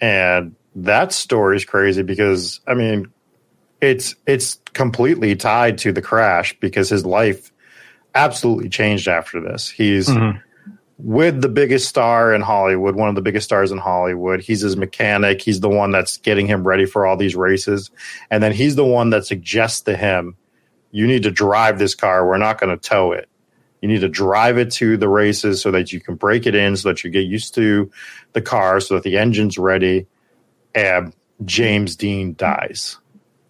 and 0.00 0.54
that 0.76 1.12
story 1.12 1.57
is 1.57 1.64
crazy 1.64 2.02
because 2.02 2.61
I 2.66 2.74
mean, 2.74 3.12
it's 3.81 4.14
it's 4.24 4.61
completely 4.72 5.35
tied 5.35 5.78
to 5.78 5.92
the 5.92 6.02
crash 6.02 6.59
because 6.61 6.88
his 6.88 7.04
life 7.04 7.50
absolutely 8.18 8.68
changed 8.68 9.09
after 9.09 9.40
this. 9.40 9.68
He's 9.68 10.09
mm-hmm 10.09 10.38
with 10.98 11.40
the 11.40 11.48
biggest 11.48 11.88
star 11.88 12.35
in 12.35 12.40
Hollywood, 12.40 12.96
one 12.96 13.09
of 13.09 13.14
the 13.14 13.22
biggest 13.22 13.44
stars 13.44 13.70
in 13.70 13.78
Hollywood. 13.78 14.40
He's 14.40 14.61
his 14.61 14.76
mechanic. 14.76 15.40
He's 15.40 15.61
the 15.61 15.68
one 15.68 15.92
that's 15.92 16.16
getting 16.16 16.46
him 16.46 16.66
ready 16.66 16.87
for 16.87 17.07
all 17.07 17.16
these 17.16 17.37
races. 17.37 17.90
And 18.31 18.42
then 18.42 18.52
he's 18.52 18.74
the 18.74 18.85
one 18.85 19.11
that 19.11 19.24
suggests 19.24 19.81
to 19.83 19.96
him, 19.96 20.37
you 20.90 21.07
need 21.07 21.22
to 21.22 21.31
drive 21.31 21.78
this 21.78 21.94
car. 21.94 22.26
We're 22.26 22.38
not 22.38 22.61
going 22.61 22.76
to 22.76 22.88
tow 22.88 23.12
it. 23.12 23.28
You 23.81 23.88
need 23.88 24.00
to 24.00 24.09
drive 24.09 24.59
it 24.59 24.72
to 24.72 24.96
the 24.96 25.09
races 25.09 25.62
so 25.62 25.70
that 25.70 25.92
you 25.92 26.00
can 26.00 26.16
break 26.16 26.46
it 26.46 26.57
in, 26.57 26.76
so 26.76 26.88
that 26.88 27.04
you 27.04 27.11
get 27.11 27.26
used 27.26 27.54
to 27.54 27.90
the 28.33 28.42
car, 28.42 28.81
so 28.81 28.94
that 28.94 29.04
the 29.04 29.18
engine's 29.18 29.57
ready. 29.57 30.09
And 30.74 31.14
James 31.44 31.94
Dean 31.94 32.35
dies. 32.35 32.98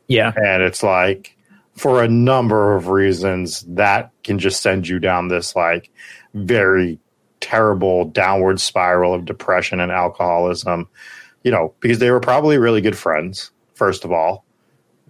Yeah. 0.06 0.32
And 0.36 0.62
it's 0.62 0.82
like, 0.82 1.34
for 1.78 2.02
a 2.02 2.08
number 2.08 2.74
of 2.76 2.88
reasons, 2.88 3.62
that 3.68 4.10
can 4.24 4.38
just 4.38 4.60
send 4.62 4.86
you 4.88 4.98
down 4.98 5.28
this 5.28 5.56
like 5.56 5.90
very 6.34 6.98
terrible 7.40 8.04
downward 8.04 8.60
spiral 8.60 9.14
of 9.14 9.24
depression 9.24 9.78
and 9.78 9.92
alcoholism 9.92 10.88
you 11.44 11.52
know 11.52 11.72
because 11.80 11.98
they 11.98 12.10
were 12.10 12.20
probably 12.20 12.58
really 12.58 12.80
good 12.80 12.98
friends 12.98 13.52
first 13.74 14.04
of 14.04 14.12
all. 14.12 14.44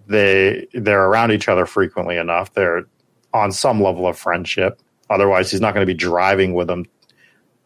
They 0.07 0.67
they're 0.73 1.05
around 1.05 1.31
each 1.31 1.49
other 1.49 1.65
frequently 1.65 2.17
enough. 2.17 2.53
They're 2.53 2.85
on 3.33 3.51
some 3.51 3.81
level 3.81 4.07
of 4.07 4.17
friendship. 4.17 4.81
Otherwise 5.09 5.51
he's 5.51 5.61
not 5.61 5.73
going 5.73 5.85
to 5.85 5.91
be 5.91 5.97
driving 5.97 6.53
with 6.53 6.67
them 6.67 6.85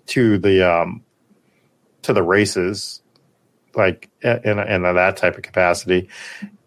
to 0.08 0.38
the 0.38 0.68
um 0.68 1.04
to 2.02 2.14
the 2.14 2.24
races 2.24 3.02
like 3.76 4.10
in, 4.22 4.60
in 4.60 4.82
that 4.84 5.18
type 5.18 5.36
of 5.36 5.42
capacity. 5.42 6.10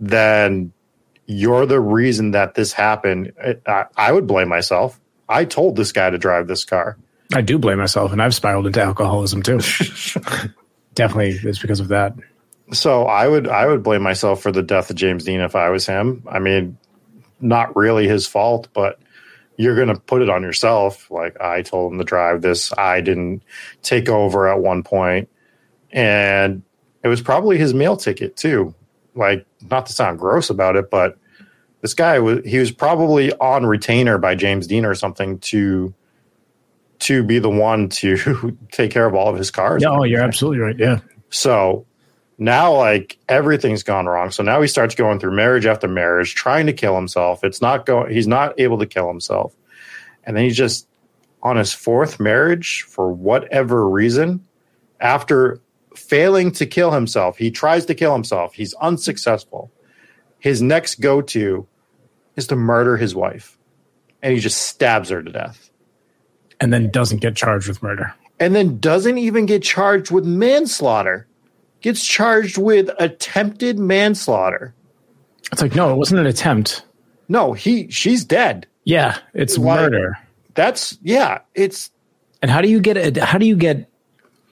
Then 0.00 0.72
you're 1.26 1.66
the 1.66 1.80
reason 1.80 2.30
that 2.32 2.54
this 2.54 2.72
happened 2.72 3.32
I, 3.66 3.86
I 3.96 4.12
would 4.12 4.26
blame 4.26 4.48
myself 4.48 5.00
i 5.28 5.44
told 5.44 5.76
this 5.76 5.92
guy 5.92 6.10
to 6.10 6.18
drive 6.18 6.46
this 6.46 6.64
car 6.64 6.96
I 7.34 7.40
do 7.40 7.58
blame 7.58 7.78
myself, 7.78 8.12
and 8.12 8.22
I've 8.22 8.34
spiraled 8.34 8.66
into 8.66 8.80
alcoholism 8.80 9.42
too. 9.42 9.58
Definitely, 10.94 11.38
it's 11.42 11.58
because 11.58 11.80
of 11.80 11.88
that. 11.88 12.14
So 12.72 13.04
I 13.04 13.26
would 13.26 13.48
I 13.48 13.66
would 13.66 13.82
blame 13.82 14.02
myself 14.02 14.42
for 14.42 14.52
the 14.52 14.62
death 14.62 14.90
of 14.90 14.96
James 14.96 15.24
Dean 15.24 15.40
if 15.40 15.56
I 15.56 15.70
was 15.70 15.86
him. 15.86 16.22
I 16.28 16.38
mean, 16.38 16.78
not 17.40 17.74
really 17.76 18.08
his 18.08 18.26
fault, 18.26 18.68
but 18.72 19.00
you're 19.56 19.74
going 19.74 19.88
to 19.88 19.98
put 20.00 20.22
it 20.22 20.30
on 20.30 20.42
yourself. 20.42 21.10
Like 21.10 21.40
I 21.40 21.62
told 21.62 21.92
him 21.92 21.98
to 21.98 22.04
drive 22.04 22.42
this. 22.42 22.72
I 22.76 23.00
didn't 23.00 23.42
take 23.82 24.08
over 24.08 24.48
at 24.48 24.60
one 24.60 24.82
point, 24.82 25.28
and 25.90 26.62
it 27.02 27.08
was 27.08 27.20
probably 27.20 27.58
his 27.58 27.74
meal 27.74 27.96
ticket 27.96 28.36
too. 28.36 28.74
Like 29.16 29.46
not 29.70 29.86
to 29.86 29.92
sound 29.92 30.18
gross 30.18 30.50
about 30.50 30.76
it, 30.76 30.90
but 30.90 31.18
this 31.80 31.94
guy 31.94 32.18
was 32.18 32.44
he 32.44 32.58
was 32.58 32.70
probably 32.70 33.32
on 33.34 33.66
retainer 33.66 34.18
by 34.18 34.34
James 34.34 34.66
Dean 34.66 34.84
or 34.84 34.94
something 34.94 35.38
to 35.40 35.94
to 36.98 37.22
be 37.22 37.38
the 37.38 37.50
one 37.50 37.88
to 37.88 38.56
take 38.72 38.90
care 38.90 39.06
of 39.06 39.14
all 39.14 39.28
of 39.28 39.36
his 39.36 39.50
cars. 39.50 39.82
No, 39.82 40.00
oh, 40.00 40.02
you're 40.02 40.22
absolutely 40.22 40.60
right. 40.60 40.78
Yeah. 40.78 41.00
So 41.30 41.86
now, 42.38 42.74
like 42.74 43.18
everything's 43.28 43.82
gone 43.82 44.06
wrong. 44.06 44.30
So 44.30 44.42
now 44.42 44.60
he 44.60 44.68
starts 44.68 44.94
going 44.94 45.20
through 45.20 45.32
marriage 45.32 45.66
after 45.66 45.88
marriage, 45.88 46.34
trying 46.34 46.66
to 46.66 46.72
kill 46.72 46.94
himself. 46.94 47.44
It's 47.44 47.60
not 47.60 47.86
going. 47.86 48.12
He's 48.12 48.26
not 48.26 48.58
able 48.58 48.78
to 48.78 48.86
kill 48.86 49.08
himself, 49.08 49.54
and 50.24 50.36
then 50.36 50.44
he's 50.44 50.56
just 50.56 50.88
on 51.42 51.56
his 51.56 51.72
fourth 51.72 52.18
marriage 52.18 52.82
for 52.82 53.12
whatever 53.12 53.88
reason. 53.88 54.46
After 54.98 55.60
failing 56.08 56.50
to 56.52 56.66
kill 56.66 56.90
himself, 56.90 57.38
he 57.38 57.50
tries 57.50 57.86
to 57.86 57.94
kill 57.94 58.12
himself. 58.12 58.54
He's 58.54 58.74
unsuccessful. 58.74 59.70
His 60.38 60.62
next 60.62 61.00
go 61.00 61.20
to 61.22 61.66
is 62.36 62.46
to 62.48 62.56
murder 62.56 62.96
his 62.96 63.14
wife, 63.14 63.58
and 64.22 64.32
he 64.32 64.40
just 64.40 64.62
stabs 64.62 65.08
her 65.08 65.22
to 65.22 65.32
death 65.32 65.70
and 66.60 66.72
then 66.72 66.90
doesn't 66.90 67.20
get 67.20 67.36
charged 67.36 67.68
with 67.68 67.82
murder. 67.82 68.14
And 68.38 68.54
then 68.54 68.78
doesn't 68.78 69.18
even 69.18 69.46
get 69.46 69.62
charged 69.62 70.10
with 70.10 70.24
manslaughter. 70.24 71.26
Gets 71.80 72.04
charged 72.04 72.58
with 72.58 72.90
attempted 72.98 73.78
manslaughter. 73.78 74.74
It's 75.52 75.62
like, 75.62 75.74
no, 75.74 75.92
it 75.92 75.96
wasn't 75.96 76.20
an 76.20 76.26
attempt. 76.26 76.84
No, 77.28 77.52
he 77.52 77.90
she's 77.90 78.24
dead. 78.24 78.66
Yeah, 78.84 79.18
it's 79.34 79.58
like, 79.58 79.80
murder. 79.80 80.18
That's 80.54 80.98
yeah, 81.02 81.40
it's 81.54 81.90
And 82.42 82.50
how 82.50 82.60
do 82.60 82.68
you 82.68 82.80
get 82.80 82.96
a, 82.96 83.24
how 83.24 83.38
do 83.38 83.46
you 83.46 83.56
get 83.56 83.88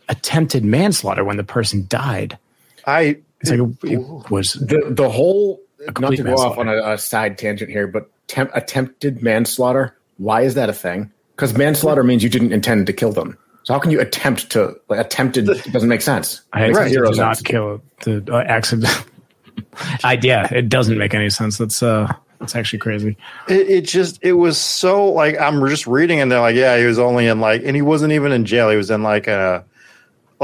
attempted 0.08 0.64
manslaughter 0.64 1.24
when 1.24 1.36
the 1.36 1.44
person 1.44 1.86
died? 1.88 2.38
I 2.86 3.18
it's 3.40 3.50
like 3.50 3.60
it 3.84 4.30
was 4.30 4.54
the 4.54 4.86
the 4.90 5.08
whole 5.08 5.60
not 5.98 6.14
to 6.14 6.22
go 6.22 6.34
off 6.34 6.58
on 6.58 6.68
a, 6.68 6.92
a, 6.92 6.98
side 6.98 7.36
tangent 7.36 7.70
here, 7.70 7.86
but 7.86 8.10
temp, 8.26 8.50
attempted 8.54 9.22
manslaughter. 9.22 9.96
Why 10.16 10.42
is 10.42 10.54
that 10.54 10.68
a 10.70 10.72
thing? 10.72 11.10
Because 11.36 11.56
manslaughter 11.56 12.02
means 12.02 12.22
you 12.22 12.30
didn't 12.30 12.52
intend 12.52 12.86
to 12.86 12.92
kill 12.92 13.12
them. 13.12 13.36
So 13.64 13.74
how 13.74 13.80
can 13.80 13.90
you 13.90 14.00
attempt 14.00 14.50
to 14.50 14.78
like 14.88 15.00
attempted? 15.00 15.48
It 15.48 15.72
doesn't 15.72 15.88
make 15.88 16.02
sense. 16.02 16.40
I 16.52 16.70
right. 16.70 16.90
zero 16.90 17.10
not 17.10 17.42
kill 17.44 17.82
the 18.04 18.24
uh, 18.30 18.44
accident. 18.46 19.04
idea. 20.04 20.48
It 20.50 20.68
doesn't 20.68 20.98
make 20.98 21.14
any 21.14 21.30
sense. 21.30 21.58
That's 21.58 21.82
uh, 21.82 22.12
that's 22.40 22.54
actually 22.54 22.78
crazy. 22.80 23.16
It, 23.48 23.68
it, 23.68 23.80
just 23.82 24.18
it 24.22 24.34
was 24.34 24.58
so 24.58 25.06
like 25.06 25.38
I'm 25.38 25.66
just 25.68 25.86
reading 25.86 26.20
and 26.20 26.30
they're 26.30 26.40
like, 26.40 26.56
yeah, 26.56 26.78
he 26.78 26.84
was 26.84 26.98
only 26.98 27.26
in 27.26 27.40
like, 27.40 27.62
and 27.64 27.74
he 27.74 27.82
wasn't 27.82 28.12
even 28.12 28.32
in 28.32 28.44
jail. 28.44 28.70
He 28.70 28.76
was 28.76 28.90
in 28.90 29.02
like 29.02 29.26
a 29.26 29.64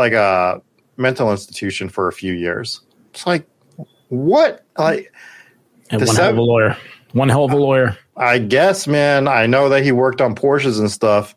like 0.01 0.13
a 0.13 0.63
mental 0.97 1.31
institution 1.31 1.89
for 1.89 2.09
a 2.09 2.13
few 2.13 2.33
years. 2.33 2.81
It's 3.11 3.27
like 3.27 3.47
what 4.09 4.65
like 4.79 5.13
and 5.91 6.05
one 6.05 6.17
hell 6.17 6.31
of 6.31 6.39
a 6.39 6.43
lawyer. 6.43 6.77
One 7.13 7.29
hell 7.29 7.45
of 7.45 7.53
a 7.53 7.57
lawyer. 7.57 7.99
I 8.17 8.39
guess, 8.39 8.87
man. 8.87 9.29
I 9.29 9.47
know 9.47 9.69
that 9.71 9.83
he 9.83 9.93
worked 9.93 10.21
on 10.21 10.35
Porsches 10.35 10.79
and 10.79 10.91
stuff. 10.91 11.35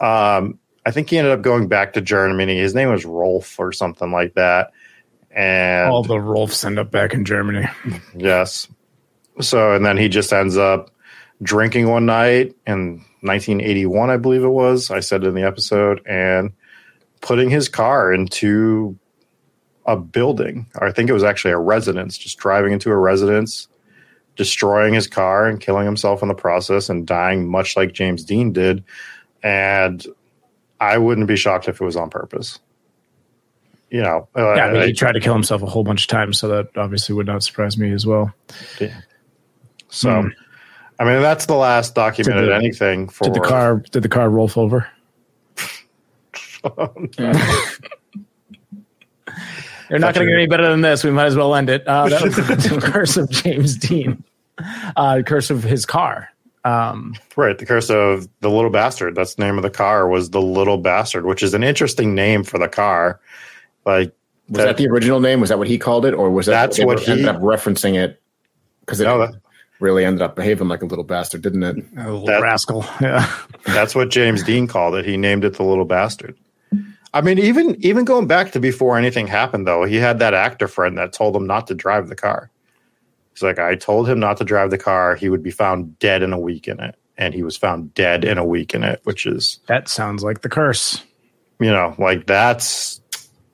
Um, 0.00 0.58
I 0.84 0.90
think 0.90 1.10
he 1.10 1.18
ended 1.18 1.32
up 1.32 1.42
going 1.42 1.68
back 1.68 1.92
to 1.92 2.00
Germany. 2.00 2.58
His 2.58 2.74
name 2.74 2.90
was 2.90 3.04
Rolf 3.04 3.58
or 3.58 3.72
something 3.72 4.10
like 4.10 4.34
that. 4.34 4.72
And 5.30 5.90
all 5.90 6.02
the 6.02 6.20
Rolfs 6.20 6.64
end 6.64 6.78
up 6.78 6.90
back 6.90 7.14
in 7.14 7.24
Germany. 7.24 7.66
Yes. 8.16 8.68
So, 9.40 9.74
and 9.74 9.84
then 9.84 9.96
he 9.96 10.08
just 10.08 10.32
ends 10.32 10.56
up 10.56 10.90
drinking 11.42 11.88
one 11.88 12.06
night 12.06 12.54
in 12.66 13.04
1981, 13.22 14.10
I 14.10 14.16
believe 14.16 14.44
it 14.44 14.48
was. 14.48 14.90
I 14.90 15.00
said 15.00 15.24
it 15.24 15.28
in 15.28 15.34
the 15.34 15.42
episode, 15.42 16.02
and 16.06 16.52
putting 17.22 17.48
his 17.48 17.68
car 17.68 18.12
into 18.12 18.98
a 19.86 19.96
building. 19.96 20.66
Or 20.76 20.86
I 20.86 20.92
think 20.92 21.08
it 21.08 21.14
was 21.14 21.24
actually 21.24 21.52
a 21.52 21.58
residence, 21.58 22.18
just 22.18 22.36
driving 22.38 22.72
into 22.72 22.90
a 22.90 22.96
residence 22.96 23.68
destroying 24.36 24.94
his 24.94 25.06
car 25.06 25.46
and 25.46 25.60
killing 25.60 25.84
himself 25.84 26.22
in 26.22 26.28
the 26.28 26.34
process 26.34 26.88
and 26.88 27.06
dying 27.06 27.46
much 27.46 27.76
like 27.76 27.92
James 27.92 28.24
Dean 28.24 28.52
did. 28.52 28.82
and 29.42 30.06
I 30.80 30.98
wouldn't 30.98 31.28
be 31.28 31.36
shocked 31.36 31.68
if 31.68 31.80
it 31.80 31.84
was 31.84 31.96
on 31.96 32.10
purpose. 32.10 32.58
You 33.90 34.02
know, 34.02 34.28
uh, 34.36 34.54
yeah, 34.54 34.66
I 34.66 34.72
mean, 34.72 34.86
he 34.86 34.92
tried 34.92 35.12
to 35.12 35.20
kill 35.20 35.34
himself 35.34 35.62
a 35.62 35.66
whole 35.66 35.84
bunch 35.84 36.02
of 36.02 36.08
times, 36.08 36.40
so 36.40 36.48
that 36.48 36.76
obviously 36.76 37.14
would 37.14 37.26
not 37.26 37.42
surprise 37.42 37.76
me 37.76 37.92
as 37.92 38.06
well. 38.06 38.32
Yeah. 38.80 39.00
So, 39.90 40.08
mm. 40.08 40.30
I 40.98 41.04
mean, 41.04 41.20
that's 41.20 41.46
the 41.46 41.54
last 41.54 41.94
documented 41.94 42.48
the, 42.48 42.54
anything 42.54 43.08
for. 43.08 43.24
Did 43.24 43.34
the 43.34 43.40
car? 43.40 43.76
Did 43.90 44.02
the 44.02 44.08
car 44.08 44.30
roll 44.30 44.50
over? 44.56 44.88
Oh, 46.64 46.94
They're 49.88 49.98
not 49.98 50.14
going 50.14 50.26
to 50.26 50.32
get 50.32 50.38
any 50.38 50.46
better 50.46 50.70
than 50.70 50.80
this. 50.80 51.04
We 51.04 51.10
might 51.10 51.26
as 51.26 51.36
well 51.36 51.54
end 51.54 51.68
it. 51.68 51.86
Uh, 51.86 52.08
that 52.08 52.22
was 52.22 52.36
the 52.36 52.80
curse 52.82 53.16
of 53.16 53.28
James 53.30 53.76
Dean. 53.76 54.24
Uh, 54.96 55.22
curse 55.24 55.50
of 55.50 55.62
his 55.62 55.84
car. 55.84 56.30
Um, 56.64 57.14
right, 57.36 57.58
the 57.58 57.66
curse 57.66 57.90
of 57.90 58.28
the 58.40 58.50
little 58.50 58.70
bastard. 58.70 59.14
That's 59.14 59.34
the 59.34 59.44
name 59.44 59.56
of 59.56 59.62
the 59.62 59.70
car. 59.70 60.08
Was 60.08 60.30
the 60.30 60.40
little 60.40 60.78
bastard, 60.78 61.26
which 61.26 61.42
is 61.42 61.54
an 61.54 61.62
interesting 61.62 62.14
name 62.14 62.44
for 62.44 62.58
the 62.58 62.68
car. 62.68 63.20
Like, 63.84 64.14
was 64.48 64.58
that, 64.58 64.64
that 64.64 64.76
the 64.76 64.88
original 64.88 65.20
name? 65.20 65.40
Was 65.40 65.48
that 65.48 65.58
what 65.58 65.66
he 65.66 65.78
called 65.78 66.06
it, 66.06 66.14
or 66.14 66.30
was 66.30 66.46
that 66.46 66.52
that's 66.52 66.84
what 66.84 67.00
he 67.00 67.12
ended 67.12 67.28
up 67.28 67.40
referencing 67.40 67.94
it? 67.94 68.22
Because 68.80 69.00
it 69.00 69.04
no, 69.04 69.18
that, 69.18 69.34
really 69.80 70.04
ended 70.04 70.22
up 70.22 70.36
behaving 70.36 70.68
like 70.68 70.82
a 70.82 70.86
little 70.86 71.04
bastard, 71.04 71.42
didn't 71.42 71.64
it? 71.64 71.76
A 71.96 72.10
little 72.10 72.26
that, 72.26 72.42
rascal. 72.42 72.84
Yeah, 73.00 73.30
that's 73.66 73.94
what 73.94 74.10
James 74.10 74.42
Dean 74.42 74.66
called 74.66 74.94
it. 74.94 75.04
He 75.04 75.16
named 75.16 75.44
it 75.44 75.54
the 75.54 75.64
little 75.64 75.84
bastard. 75.84 76.38
I 77.14 77.20
mean, 77.20 77.38
even 77.38 77.76
even 77.84 78.04
going 78.04 78.26
back 78.26 78.52
to 78.52 78.60
before 78.60 78.96
anything 78.96 79.26
happened, 79.26 79.66
though, 79.66 79.84
he 79.84 79.96
had 79.96 80.18
that 80.20 80.34
actor 80.34 80.66
friend 80.66 80.96
that 80.98 81.12
told 81.12 81.36
him 81.36 81.46
not 81.46 81.66
to 81.66 81.74
drive 81.74 82.08
the 82.08 82.16
car. 82.16 82.50
He's 83.32 83.42
like, 83.42 83.58
I 83.58 83.74
told 83.76 84.08
him 84.08 84.18
not 84.18 84.38
to 84.38 84.44
drive 84.44 84.70
the 84.70 84.78
car. 84.78 85.14
He 85.14 85.28
would 85.28 85.42
be 85.42 85.50
found 85.50 85.98
dead 85.98 86.22
in 86.22 86.32
a 86.32 86.38
week 86.38 86.68
in 86.68 86.80
it, 86.80 86.96
and 87.18 87.34
he 87.34 87.42
was 87.42 87.56
found 87.56 87.92
dead 87.94 88.24
in 88.24 88.38
a 88.38 88.44
week 88.44 88.74
in 88.74 88.82
it, 88.82 89.00
which 89.04 89.26
is 89.26 89.60
that 89.66 89.88
sounds 89.88 90.22
like 90.22 90.40
the 90.40 90.48
curse. 90.48 91.02
You 91.60 91.70
know, 91.70 91.94
like 91.98 92.26
that's 92.26 93.00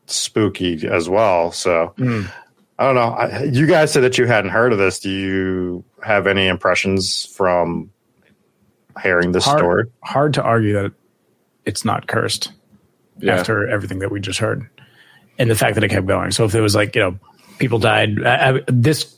spooky 0.07 0.87
as 0.87 1.09
well. 1.09 1.51
So 1.51 1.95
mm. 1.99 2.31
I 2.79 2.85
don't 2.85 2.95
know. 2.95 3.11
I, 3.11 3.43
you 3.45 3.67
guys 3.67 3.93
said 3.93 4.05
that 4.05 4.19
you 4.19 4.27
hadn't 4.27 4.53
heard 4.53 4.73
of 4.73 4.79
this. 4.79 5.01
Do 5.01 5.11
you 5.11 5.85
have 6.03 6.29
any 6.29 6.47
impressions 6.47 7.27
from 7.27 7.91
hearing 9.03 9.33
this 9.33 9.45
hard, 9.45 9.59
story? 9.59 9.85
Hard 10.05 10.35
to 10.35 10.43
argue 10.43 10.75
that 10.75 10.93
it's 11.65 11.85
not 11.85 12.07
cursed 12.07 12.53
yeah. 13.19 13.37
after 13.37 13.69
everything 13.69 14.01
that 14.01 14.11
we 14.11 14.21
just 14.21 14.39
heard, 14.39 14.69
and 15.39 15.51
the 15.51 15.55
fact 15.55 15.75
that 15.75 15.85
it 15.85 15.89
kept 15.89 16.07
going. 16.07 16.31
So 16.31 16.45
if 16.45 16.55
it 16.55 16.61
was 16.61 16.75
like 16.75 16.95
you 16.95 17.03
know 17.03 17.19
people 17.59 17.79
died, 17.79 18.25
I, 18.25 18.57
I, 18.57 18.61
this 18.69 19.17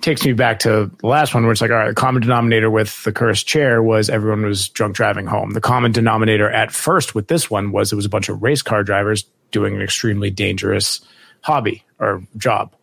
takes 0.00 0.24
me 0.24 0.32
back 0.32 0.58
to 0.60 0.90
the 0.98 1.06
last 1.06 1.32
one 1.32 1.44
where 1.44 1.52
it's 1.52 1.60
like 1.60 1.70
all 1.70 1.76
right, 1.76 1.88
the 1.88 1.94
common 1.94 2.22
denominator 2.22 2.70
with 2.70 3.02
the 3.04 3.12
cursed 3.12 3.46
chair 3.46 3.82
was 3.82 4.10
everyone 4.10 4.44
was 4.44 4.68
drunk 4.68 4.94
driving 4.94 5.26
home. 5.26 5.50
The 5.50 5.60
common 5.60 5.92
denominator 5.92 6.50
at 6.50 6.72
first 6.72 7.14
with 7.14 7.28
this 7.28 7.50
one 7.50 7.72
was 7.72 7.92
it 7.92 7.96
was 7.96 8.06
a 8.06 8.10
bunch 8.10 8.28
of 8.28 8.42
race 8.42 8.62
car 8.62 8.82
drivers 8.82 9.24
doing 9.50 9.74
an 9.74 9.82
extremely 9.82 10.30
dangerous 10.30 11.00
hobby 11.42 11.84
or 11.98 12.22
job, 12.36 12.74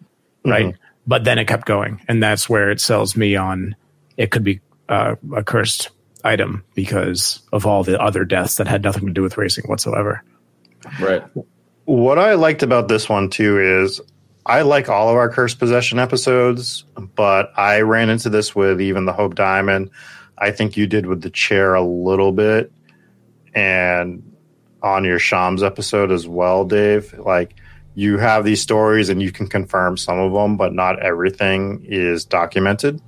right? 0.45 0.67
Mm-hmm. 0.67 0.81
But 1.07 1.23
then 1.23 1.39
it 1.39 1.45
kept 1.45 1.65
going, 1.65 2.01
and 2.07 2.21
that's 2.21 2.47
where 2.49 2.69
it 2.69 2.79
sells 2.79 3.15
me 3.15 3.35
on 3.35 3.75
it 4.15 4.31
could 4.31 4.43
be 4.43 4.59
uh, 4.89 5.15
a 5.33 5.43
cursed 5.43 5.89
item 6.23 6.63
because 6.75 7.41
of 7.53 7.65
all 7.65 7.83
the 7.83 7.99
other 7.99 8.25
deaths 8.25 8.55
that 8.55 8.67
had 8.67 8.83
nothing 8.83 9.07
to 9.07 9.13
do 9.13 9.21
with 9.21 9.37
racing 9.37 9.63
whatsoever. 9.65 10.23
Right. 10.99 11.23
What 11.85 12.19
I 12.19 12.35
liked 12.35 12.63
about 12.63 12.87
this 12.87 13.09
one 13.09 13.29
too 13.29 13.59
is 13.59 13.99
I 14.45 14.61
like 14.61 14.89
all 14.89 15.09
of 15.09 15.15
our 15.15 15.29
cursed 15.29 15.59
possession 15.59 15.99
episodes, 15.99 16.83
but 17.15 17.51
I 17.57 17.81
ran 17.81 18.09
into 18.09 18.29
this 18.29 18.55
with 18.55 18.81
even 18.81 19.05
the 19.05 19.13
Hope 19.13 19.35
Diamond. 19.35 19.91
I 20.37 20.51
think 20.51 20.77
you 20.77 20.87
did 20.87 21.05
with 21.05 21.21
the 21.21 21.29
chair 21.29 21.75
a 21.75 21.83
little 21.83 22.31
bit, 22.31 22.71
and 23.53 24.23
on 24.81 25.03
your 25.03 25.19
Shams 25.19 25.63
episode 25.63 26.11
as 26.11 26.27
well, 26.27 26.65
Dave. 26.65 27.13
Like 27.17 27.55
you 27.95 28.17
have 28.17 28.45
these 28.45 28.61
stories 28.61 29.09
and 29.09 29.21
you 29.21 29.31
can 29.31 29.47
confirm 29.47 29.97
some 29.97 30.19
of 30.19 30.31
them, 30.31 30.57
but 30.57 30.73
not 30.73 31.01
everything 31.01 31.85
is 31.85 32.25
documented. 32.25 33.01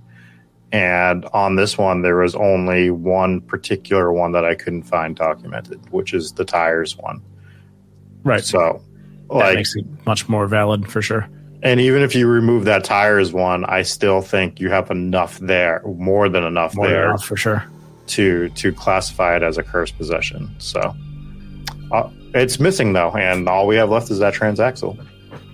And 0.71 1.25
on 1.34 1.55
this 1.55 1.77
one, 1.77 2.01
there 2.01 2.17
was 2.17 2.36
only 2.36 2.89
one 2.89 3.41
particular 3.41 4.12
one 4.12 4.31
that 4.34 4.45
I 4.45 4.55
couldn't 4.55 4.84
find 4.84 5.15
documented, 5.15 5.89
which 5.91 6.13
is 6.13 6.34
the 6.34 6.45
tires 6.45 6.97
one. 6.97 7.21
Right. 8.23 8.43
So, 8.43 8.81
that 9.29 9.55
makes 9.55 9.75
it 9.75 9.86
much 10.05 10.27
more 10.27 10.47
valid 10.47 10.91
for 10.91 11.01
sure. 11.01 11.29
And 11.63 11.79
even 11.79 12.01
if 12.01 12.15
you 12.15 12.27
remove 12.27 12.65
that 12.65 12.84
tires 12.84 13.31
one, 13.31 13.65
I 13.65 13.84
still 13.84 14.21
think 14.21 14.60
you 14.60 14.69
have 14.69 14.89
enough 14.89 15.38
there, 15.39 15.81
more 15.86 16.27
than 16.27 16.43
enough 16.43 16.75
more 16.75 16.88
there, 16.88 17.10
enough 17.10 17.23
for 17.23 17.38
sure, 17.38 17.63
to 18.07 18.49
to 18.49 18.73
classify 18.73 19.36
it 19.36 19.43
as 19.43 19.57
a 19.57 19.63
cursed 19.63 19.97
possession. 19.97 20.53
So, 20.57 20.95
uh, 21.91 22.10
it's 22.34 22.60
missing 22.60 22.93
though, 22.93 23.12
and 23.12 23.47
all 23.47 23.67
we 23.67 23.75
have 23.75 23.89
left 23.89 24.10
is 24.10 24.19
that 24.19 24.34
transaxle. 24.34 24.97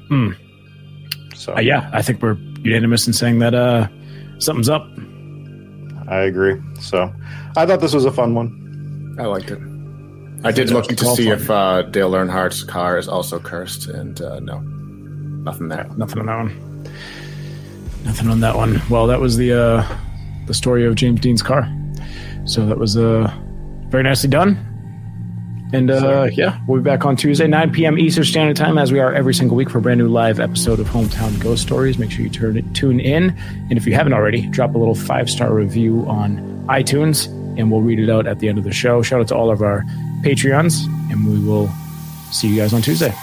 Hmm. 0.08 0.32
So, 1.36 1.56
uh, 1.56 1.60
yeah, 1.60 1.90
I 1.94 2.02
think 2.02 2.22
we're 2.22 2.38
unanimous 2.62 3.06
in 3.06 3.14
saying 3.14 3.40
that 3.40 3.54
uh, 3.54 3.88
something's 4.40 4.70
up. 4.70 4.88
I 6.08 6.22
agree. 6.22 6.56
So, 6.80 7.14
I 7.58 7.66
thought 7.66 7.82
this 7.82 7.94
was 7.94 8.06
a 8.06 8.12
fun 8.12 8.34
one. 8.34 9.18
I 9.20 9.26
liked 9.26 9.52
it. 9.52 9.60
I 10.48 10.52
did 10.52 10.70
look 10.70 10.88
to 10.88 11.06
see 11.16 11.28
if 11.28 11.50
uh, 11.50 11.82
Dale 11.82 12.16
Earnhardt's 12.16 12.64
car 12.64 12.98
is 12.98 13.10
also 13.10 13.38
cursed, 13.38 13.88
and 13.88 14.22
uh, 14.22 14.40
no, 14.40 14.60
nothing 14.60 15.68
there. 15.68 15.86
Nothing 15.98 16.20
on 16.20 16.26
that 16.28 16.38
one. 16.38 16.84
Nothing 18.06 18.30
on 18.30 18.40
that 18.40 18.56
one. 18.56 18.82
Well, 18.90 19.08
that 19.08 19.20
was 19.20 19.36
the 19.36 19.52
uh, 19.52 19.98
the 20.46 20.54
story 20.54 20.86
of 20.86 20.96
James 20.96 21.20
Dean's 21.20 21.42
car. 21.42 21.70
So 22.46 22.66
that 22.66 22.78
was 22.78 22.96
uh, 22.96 23.30
very 23.90 24.04
nicely 24.04 24.30
done. 24.30 24.64
And 25.74 25.92
uh, 25.92 26.30
yeah, 26.32 26.62
we'll 26.66 26.80
be 26.80 26.84
back 26.84 27.06
on 27.06 27.18
Tuesday, 27.18 27.46
9 27.46 27.74
p.m. 27.74 28.00
Eastern 28.00 28.24
Standard 28.24 28.56
Time, 28.56 28.78
as 28.78 28.94
we 28.94 29.02
are 29.02 29.14
every 29.14 29.34
single 29.34 29.58
week 29.58 29.70
for 29.70 29.80
a 29.80 29.82
brand 29.82 30.00
new 30.00 30.08
live 30.08 30.40
episode 30.40 30.80
of 30.80 30.88
Hometown 30.88 31.38
Ghost 31.42 31.62
Stories. 31.62 31.98
Make 31.98 32.10
sure 32.10 32.22
you 32.22 32.30
turn, 32.30 32.74
tune 32.74 33.02
in. 33.02 33.38
And 33.70 33.74
if 33.74 33.86
you 33.86 33.94
haven't 33.94 34.14
already, 34.14 34.48
drop 34.48 34.76
a 34.76 34.78
little 34.78 34.96
five 34.96 35.30
star 35.30 35.54
review 35.54 36.06
on 36.08 36.38
iTunes, 36.70 37.28
and 37.60 37.70
we'll 37.70 37.82
read 37.82 38.00
it 38.00 38.10
out 38.10 38.28
at 38.28 38.40
the 38.40 38.48
end 38.48 38.58
of 38.58 38.64
the 38.64 38.72
show. 38.72 39.02
Shout 39.02 39.20
out 39.20 39.28
to 39.28 39.36
all 39.36 39.52
of 39.52 39.62
our 39.62 39.84
Patreons, 40.22 40.86
and 41.12 41.26
we 41.26 41.40
will 41.40 41.70
see 42.32 42.48
you 42.48 42.58
guys 42.58 42.74
on 42.74 42.82
Tuesday. 42.82 43.14